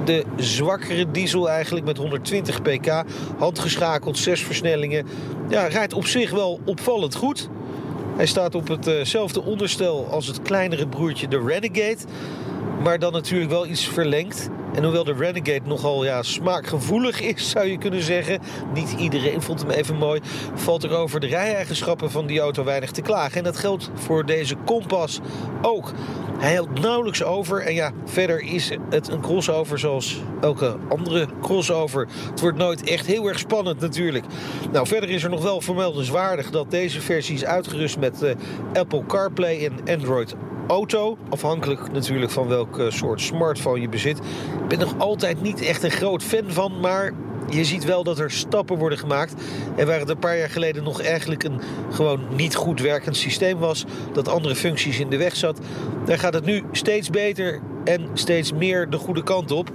[0.05, 3.03] De zwakkere diesel eigenlijk met 120 pk.
[3.37, 5.07] Handgeschakeld, zes versnellingen.
[5.49, 7.49] Ja, rijdt op zich wel opvallend goed.
[8.15, 11.97] Hij staat op hetzelfde onderstel als het kleinere broertje de Renegade.
[12.83, 14.49] Maar dan natuurlijk wel iets verlengd.
[14.75, 18.39] En hoewel de Renegade nogal ja, smaakgevoelig is, zou je kunnen zeggen...
[18.73, 20.21] niet iedereen vond hem even mooi...
[20.53, 23.37] valt er over de rij-eigenschappen van die auto weinig te klagen.
[23.37, 25.19] En dat geldt voor deze Compass
[25.61, 25.91] ook.
[26.37, 27.61] Hij helpt nauwelijks over.
[27.61, 32.07] En ja, verder is het een crossover zoals elke andere crossover.
[32.29, 34.25] Het wordt nooit echt heel erg spannend natuurlijk.
[34.71, 38.35] Nou, verder is er nog wel vermeldenswaardig dat deze versie is uitgerust met eh,
[38.73, 40.35] Apple CarPlay en Android
[40.67, 41.17] Auto.
[41.29, 44.17] Afhankelijk natuurlijk van welk eh, soort smartphone je bezit.
[44.17, 47.13] Ik ben nog altijd niet echt een groot fan van, maar
[47.49, 49.33] je ziet wel dat er stappen worden gemaakt.
[49.75, 51.61] En waar het een paar jaar geleden nog eigenlijk een
[51.91, 55.59] gewoon niet goed werkend systeem was, dat andere functies in de weg zat,
[56.05, 59.71] daar gaat het nu steeds beter en steeds meer de goede kant op.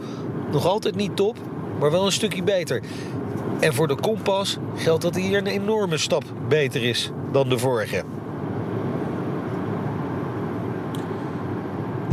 [0.52, 1.36] Nog altijd niet top,
[1.80, 2.82] maar wel een stukje beter.
[3.60, 8.02] En voor de Kompas geldt dat hier een enorme stap beter is dan de vorige.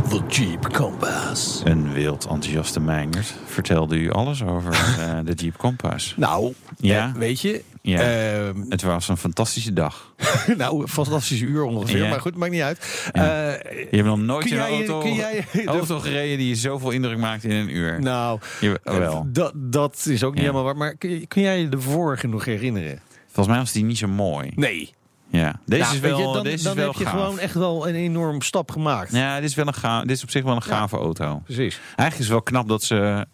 [0.08, 1.60] De Jeep Compass.
[1.64, 6.14] Een wild enthousiaste Meijnerd vertelde u alles over uh, de Jeep Compass.
[6.16, 7.06] Nou, Ja.
[7.08, 7.62] eh, weet je...
[7.82, 8.00] Ja.
[8.00, 10.14] ehm, Het was een fantastische dag.
[10.56, 12.08] nou, een fantastische uur ongeveer, Ja.
[12.08, 13.08] maar goed, maakt niet uit.
[13.12, 13.52] Ja.
[13.54, 17.44] Eh, Je hebt nog nooit een auto, kun jij auto gereden die zoveel indruk maakt
[17.44, 18.00] in een uur.
[18.00, 19.26] Nou, Je- wel.
[19.32, 20.76] dat, dat is ook niet helemaal waar.
[20.76, 23.00] Maar kun, je- kun jij je de vorige nog herinneren?
[23.26, 24.50] Volgens mij was die niet zo mooi.
[24.54, 24.94] Nee.
[25.30, 27.12] Ja, deze Nou, is wel, je, dan deze dan is wel heb je gaaf.
[27.20, 29.12] gewoon echt wel een enorm stap gemaakt.
[29.12, 31.40] Ja, dit is, wel een ga, dit is op zich wel een gave auto.
[31.44, 31.78] Precies.
[31.84, 33.26] Eigenlijk is het wel knap dat ze...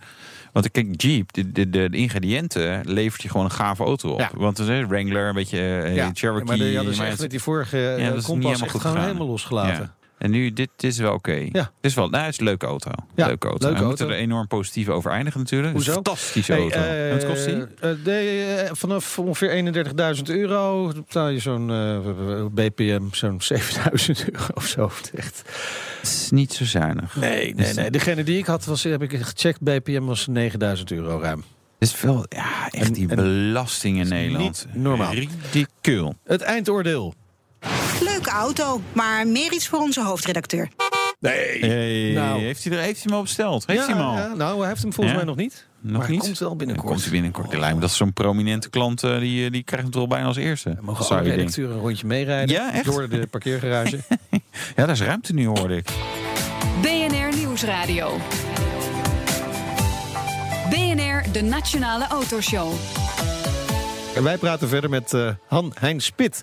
[0.53, 4.19] Want kijk, Jeep, de, de, de, de ingrediënten levert je gewoon een gave auto op.
[4.19, 4.31] Ja.
[4.35, 6.45] Want er is Wrangler, een beetje eh, Ja, Cherokee.
[6.47, 9.03] maar die hadden ze echt met die vorige Ja, is niet helemaal goed gewoon gegaan.
[9.07, 9.93] helemaal losgelaten.
[10.23, 10.29] Ja.
[10.29, 11.33] En nu, dit, dit is wel oké.
[11.33, 11.49] Ja.
[11.53, 12.91] Dit is wel, nou, het is een leuke auto.
[13.15, 13.67] Ja, leuke auto.
[13.67, 15.73] leuke We moeten er enorm positief over eindigen natuurlijk.
[15.73, 15.93] Hoezo?
[15.93, 16.77] fantastische Hey, auto.
[16.79, 17.55] eh, en wat kost die?
[17.55, 21.67] eh, de, eh, vanaf ongeveer 31.000 euro betaal je zo'n
[22.55, 24.91] BPM, zo'n 7.000 euro of zo.
[25.15, 25.43] Echt.
[26.01, 27.17] Het is niet zo zuinig.
[27.17, 27.91] Nee, nee, nee.
[27.91, 31.45] Degene die ik had, was, heb ik gecheckt, BPM was 9.000 euro ruim.
[31.79, 34.67] Het is veel, ja, echt En- die en- belasting in Nederland.
[34.73, 35.13] niet normaal.
[35.13, 36.15] Ridicul.
[36.25, 37.15] Het eindoordeel.
[38.25, 40.69] Leuke auto, maar meer iets voor onze hoofdredacteur.
[41.21, 41.59] Nee.
[41.65, 42.41] Hey, Nou.
[42.41, 43.67] heeft, hij er, heeft hij hem al besteld?
[43.67, 44.15] Heeft ja, hij hem al?
[44.15, 45.23] ja, nou, hij heeft hem volgens Ja?
[45.25, 45.67] mij nog niet.
[45.81, 46.21] Nog maar hij niet?
[46.25, 46.89] komt wel binnenkort.
[46.89, 47.51] komt hij binnenkort.
[47.51, 50.27] Het lijkt me dat zo'n prominente klant, eh, die, die krijgt hem toch al bijna
[50.27, 50.69] als eerste.
[50.75, 52.55] We mogen Zou alle redacteuren een rondje meerijden.
[52.55, 52.85] Ja, echt?
[52.85, 53.99] Door de parkeergarage.
[54.77, 55.89] Ja, daar is ruimte nu, hoorde ik.
[56.83, 58.17] BNR Nieuwsradio.
[60.71, 62.73] BNR, de Nationale Autoshow.
[64.15, 66.43] En wij praten verder met eh Han Hein Spit,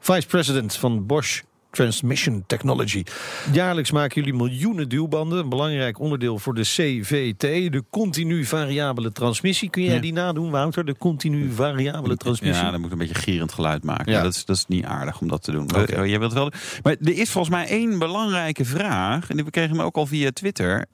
[0.00, 1.40] vice president van Bosch
[1.70, 3.04] Transmission Technology.
[3.52, 5.38] Jaarlijks maken jullie miljoenen duwbanden.
[5.38, 7.40] Een belangrijk onderdeel voor de CVT,
[7.72, 9.70] de continu variabele transmissie.
[9.70, 10.00] Kun jij Ja.
[10.00, 10.84] die nadoen, Wouter?
[10.84, 12.64] De continu variabele transmissie?
[12.64, 14.12] Ja, dan moet ik een beetje gierend geluid maken.
[14.12, 14.22] Ja.
[14.22, 15.62] Dat, is, dat is niet aardig om dat te doen.
[15.62, 15.80] Oké.
[15.92, 16.52] Eh, Jij wilt wel.
[16.82, 19.30] Maar er is volgens mij één belangrijke vraag.
[19.30, 20.86] En we kregen hem ook al via Twitter.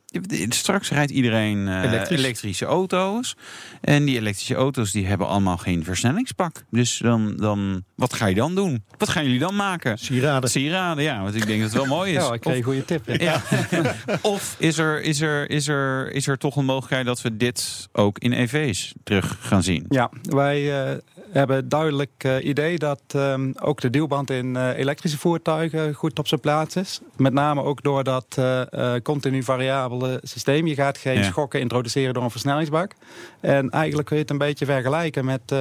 [0.48, 2.18] Straks rijdt iedereen eh, Elektrisch.
[2.18, 3.36] elektrische auto's.
[3.80, 6.64] En die elektrische auto's die hebben allemaal geen versnellingspak.
[6.70, 8.84] Dus dan, dan, wat ga je dan doen?
[8.98, 9.98] Wat gaan jullie dan maken?
[9.98, 10.50] Sieraden.
[10.50, 11.22] Sieraden, ja.
[11.22, 12.14] Want ik denk dat het wel mooi is.
[12.26, 13.08] Ja, ik kreeg een goede tip.
[13.20, 13.42] Ja.
[13.70, 13.94] ja.
[14.22, 17.88] of is er, is, er, is, er, is er toch een mogelijkheid dat we dit
[17.92, 19.84] ook in EV's terug gaan zien?
[19.88, 20.96] Ja, wij eh,
[21.30, 26.28] hebben duidelijk eh, idee dat ehm, ook de duwband in eh, elektrische voertuigen goed op
[26.28, 27.00] zijn plaats is.
[27.16, 30.66] Met name ook door dat eh, continu variabele systeem.
[30.66, 31.22] Je gaat geen Ja.
[31.22, 32.92] schokken introduceren door een versnellingsbak.
[33.40, 35.54] En eigenlijk kun je het een beetje vergelijken met...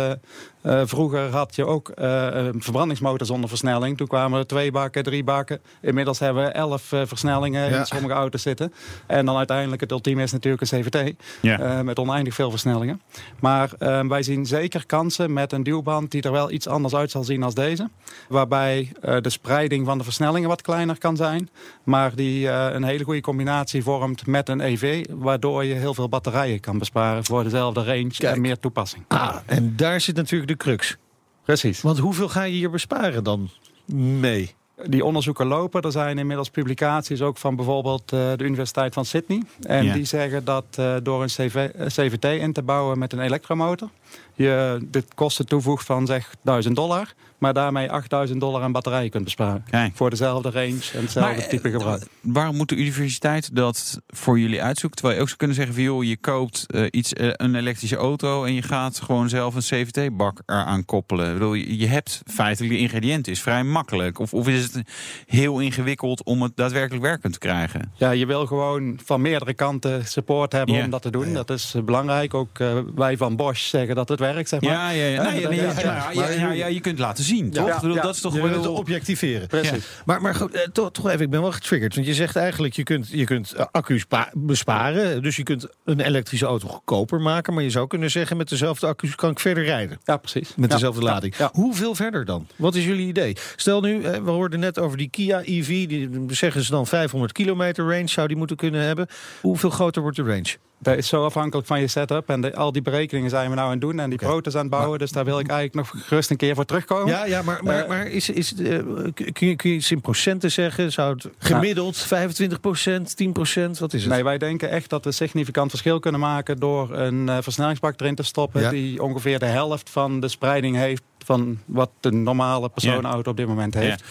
[0.65, 3.97] eh, vroeger had je ook eh, een verbrandingsmotor zonder versnelling.
[3.97, 5.59] Toen kwamen er twee bakken, drie bakken.
[5.81, 7.77] Inmiddels hebben we elf eh, versnellingen Ja.
[7.77, 8.73] in sommige auto's zitten.
[9.07, 11.13] En dan uiteindelijk het ultieme is natuurlijk een CVT.
[11.41, 11.83] Ja.
[11.83, 13.01] met oneindig veel versnellingen.
[13.39, 17.11] Maar eh, wij zien zeker kansen met een duwband die er wel iets anders uit
[17.11, 17.89] zal zien als deze.
[18.29, 18.91] Waarbij
[19.21, 21.49] de spreiding van de versnellingen wat kleiner kan zijn.
[21.83, 25.05] Maar die een hele goede combinatie vormt met een EV.
[25.09, 28.35] Waardoor je heel veel batterijen kan besparen voor dezelfde range Kijk.
[28.35, 29.03] en meer toepassing.
[29.07, 30.97] Ah, en daar zit natuurlijk de crux.
[31.43, 31.81] Precies.
[31.81, 33.49] Want hoeveel ga je hier besparen dan
[33.85, 34.55] mee?
[34.85, 35.81] Die onderzoeken lopen.
[35.81, 39.43] Er zijn inmiddels publicaties ook van bijvoorbeeld eh, de Universiteit van Sydney.
[39.61, 39.93] En Ja.
[39.93, 43.89] die zeggen dat eh, door een CV, eh, CVT in te bouwen met een elektromotor...
[44.33, 47.13] je de kosten toevoegt van zeg 1000 dollar...
[47.37, 49.63] maar daarmee 8000 dollar aan batterijen kunt besparen.
[49.69, 49.95] Kijk.
[49.95, 52.03] Voor dezelfde range en hetzelfde Maar, eh, type gebruik.
[52.21, 54.97] Waarom moet de universiteit dat voor jullie uitzoeken?
[54.97, 57.95] Terwijl je ook zou kunnen zeggen van joh, je koopt eh, iets, eh, een elektrische
[57.95, 61.27] auto en je gaat gewoon zelf een CVT-bak eraan koppelen.
[61.27, 64.19] Ik bedoel, je je hebt feitelijk de ingrediënten, is vrij makkelijk.
[64.19, 64.81] Of, of is het
[65.25, 67.91] heel ingewikkeld om het daadwerkelijk werkend te krijgen?
[67.95, 71.33] Ja, je wil gewoon van meerdere kanten support hebben om dat te doen.
[71.33, 72.33] Dat is eh, belangrijk.
[72.33, 74.93] Ook eh, wij van Bosch zeggen dat het werkt, zeg maar.
[74.93, 75.73] Nee, nee, ja,
[76.11, 77.67] ja, ja, ja, je kunt laten zien, toch?
[77.67, 78.01] Ja, Ik bedoel, ja.
[78.01, 78.73] dat is toch Je wel...
[78.73, 79.47] objectiveren.
[79.47, 79.85] Precies.
[80.05, 81.95] Maar, maar goed, eh, toch, toch even, ik ben wel getriggerd.
[81.95, 85.21] Want je zegt eigenlijk, je kunt, je kunt eh, accu's pa- besparen.
[85.21, 87.53] Dus je kunt een elektrische auto goedkoper maken.
[87.53, 89.99] Maar je zou kunnen zeggen, met dezelfde accu's kan ik verder rijden.
[90.03, 90.55] Ja, precies.
[90.55, 91.35] Met Ja, dezelfde ja, lading.
[91.37, 91.49] ja.
[91.53, 92.47] Hoeveel verder dan?
[92.55, 93.35] Wat is jullie idee?
[93.55, 95.87] Stel nu, eh, we hoorden net over die Kia EV.
[95.87, 99.07] Die zeggen ze dan 500 kilometer range zou die moeten kunnen hebben.
[99.41, 100.55] Hoeveel groter wordt de range?
[100.85, 102.29] Dat is zo afhankelijk van je setup.
[102.29, 103.99] En de- al die berekeningen zijn we nou aan het doen.
[103.99, 104.27] En die Oké.
[104.27, 104.99] proto's aan het bouwen.
[104.99, 107.07] Dus daar wil ik eigenlijk nog gerust een keer voor terugkomen.
[107.07, 108.77] Ja, ja maar, maar, Eh, maar is, is, eh,
[109.13, 110.91] kun, je, kun je iets in procenten zeggen?
[110.91, 113.79] Zou het gemiddeld 25 procent, 10 procent?
[113.79, 114.11] Wat is het?
[114.11, 117.99] Nee, wij denken echt dat we een significant verschil kunnen maken door een eh, versnellingsbak
[117.99, 118.61] erin te stoppen.
[118.61, 118.69] Ja.
[118.69, 123.47] Die ongeveer de helft van de spreiding heeft van wat de normale personenauto op dit
[123.47, 123.99] moment heeft.
[123.99, 124.05] Ja.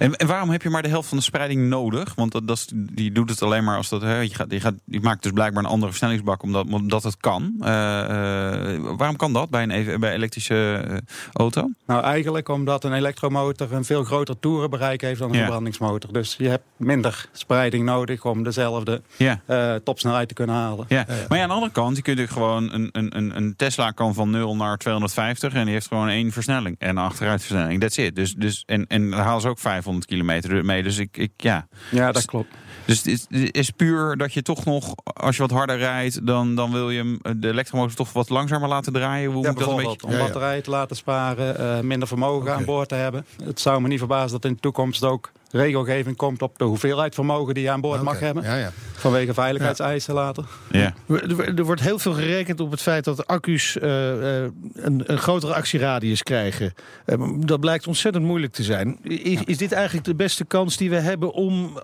[0.00, 2.14] En, en waarom heb je maar de helft van de spreiding nodig?
[2.14, 4.02] Want dat, dat is, die doet het alleen maar als dat.
[4.02, 7.16] Hè, je, gaat, je, gaat, je maakt dus blijkbaar een andere versnellingsbak omdat, omdat het
[7.16, 7.54] kan.
[7.60, 10.96] Eh, eh, waarom kan dat bij een EV bij elektrische eh,
[11.32, 11.70] auto?
[11.86, 15.40] Nou, eigenlijk omdat een elektromotor een veel groter toerenbereik heeft dan een Ja.
[15.40, 16.12] verbrandingsmotor.
[16.12, 19.40] Dus je hebt minder spreiding nodig om dezelfde Ja.
[19.84, 20.84] topsnelheid te kunnen halen.
[20.88, 21.04] Ja.
[21.28, 24.30] Maar ja, aan de andere kant, je kunt gewoon een, een, een, Tesla kan van
[24.30, 27.80] 0 naar 250 en die heeft gewoon één versnelling en achteruitversnelling.
[27.80, 28.16] That's it.
[28.16, 30.82] Dus, dus, en, en daar halen ze ook 500 kilometer mee.
[30.82, 31.68] Dus ik, ik ja.
[31.90, 32.54] Ja, dat klopt.
[32.90, 36.72] Dus het is, puur dat je toch nog, als je wat harder rijdt, dan, dan
[36.72, 39.32] wil je hem, de elektromotor toch wat langzamer laten draaien.
[39.32, 40.06] Hoe Ja, moet dat een beetje?
[40.06, 43.26] om batterijen te laten sparen, eh, minder vermogen aan boord te hebben.
[43.44, 47.14] Het zou me niet verbazen dat in de toekomst ook regelgeving komt op de hoeveelheid
[47.14, 48.42] vermogen die je aan boord mag hebben.
[48.42, 48.72] Ja, ja.
[48.92, 50.44] Vanwege veiligheidseisen later.
[50.70, 50.94] Ja.
[51.08, 55.02] Er, er wordt heel veel gerekend op het feit dat de accu's eh, eh, een,
[55.06, 56.72] een grotere actieradius krijgen.
[57.04, 58.98] Eh, dat blijkt ontzettend moeilijk te zijn.
[59.02, 61.78] Is, is dit eigenlijk de beste kans die we hebben om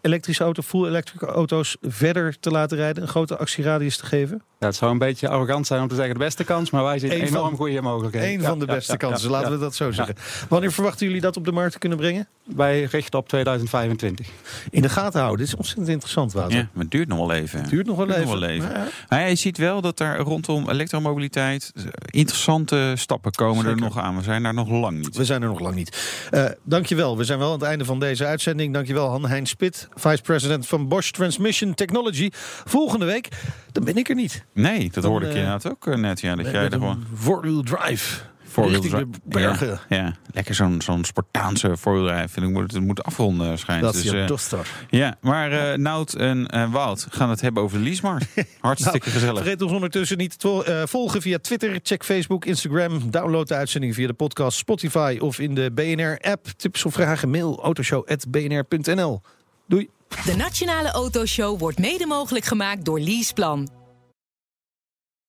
[0.00, 4.42] elektrische auto, full electric auto's verder te laten rijden, een grote actieradius te geven?
[4.60, 6.98] Ja, het zou een beetje arrogant zijn om te zeggen de beste kans, maar wij
[6.98, 8.28] zien Eén enorm van- goede mogelijkheden.
[8.28, 9.54] Eén Ja, van de beste ja, kansen, ja, laten ja.
[9.56, 10.14] we dat zo zeggen.
[10.48, 12.28] Wanneer verwachten jullie dat op de markt te kunnen brengen?
[12.44, 14.26] Wij richten op 2025.
[14.70, 15.38] In de gaten houden.
[15.38, 16.56] Dit is ontzettend interessant, Wouter.
[16.58, 17.60] ja, maar het duurt nog wel even.
[17.60, 18.30] Het duurt nog wel Duurt even.
[18.30, 18.68] nog wel even.
[18.72, 19.18] Maar ja.
[19.20, 24.16] Ja, je ziet wel dat er rondom elektromobiliteit eh, interessante stappen komen er nog aan.
[24.16, 25.16] We zijn daar nog lang niet.
[25.16, 25.98] We zijn er nog lang niet.
[26.30, 27.16] Eh dankjewel.
[27.16, 28.72] We zijn wel aan het einde van deze uitzending.
[28.74, 32.28] Dankjewel Han-Hein Spit, Vice President van Bosch Transmission Technology.
[32.64, 33.28] Volgende week,
[33.72, 34.44] dan ben ik er niet.
[34.54, 36.20] Nee, dat Dan, hoorde ik eh, inderdaad ook eh, net.
[36.20, 37.04] Ja, dat jij Met er gewoon...
[37.16, 38.20] four-wheel drive.
[38.48, 39.80] Four-wheel bergen.
[39.88, 40.14] Ja, ja.
[40.32, 42.40] lekker zo'n zo'n Spartaanse four-wheel drive.
[42.40, 43.82] Ik moet het moet afronden schijnt.
[43.82, 44.66] Dat is Dus, je dochter.
[44.90, 48.26] ja, maar eh Nout en Wout gaan het hebben over de leasemarkt.
[48.60, 49.36] Hartstikke Nou, gezellig.
[49.42, 51.80] Vergeet ons ondertussen niet te vol- eh, volgen via Twitter.
[51.82, 53.10] Check Facebook, Instagram.
[53.10, 56.46] Download de uitzending via de podcast Spotify of in de BNR-app.
[56.56, 59.20] Tips of vragen, mail autoshow.bnr.nl.
[59.68, 59.88] Doei.
[60.24, 63.68] De Nationale Autoshow wordt mede mogelijk gemaakt door Leaseplan.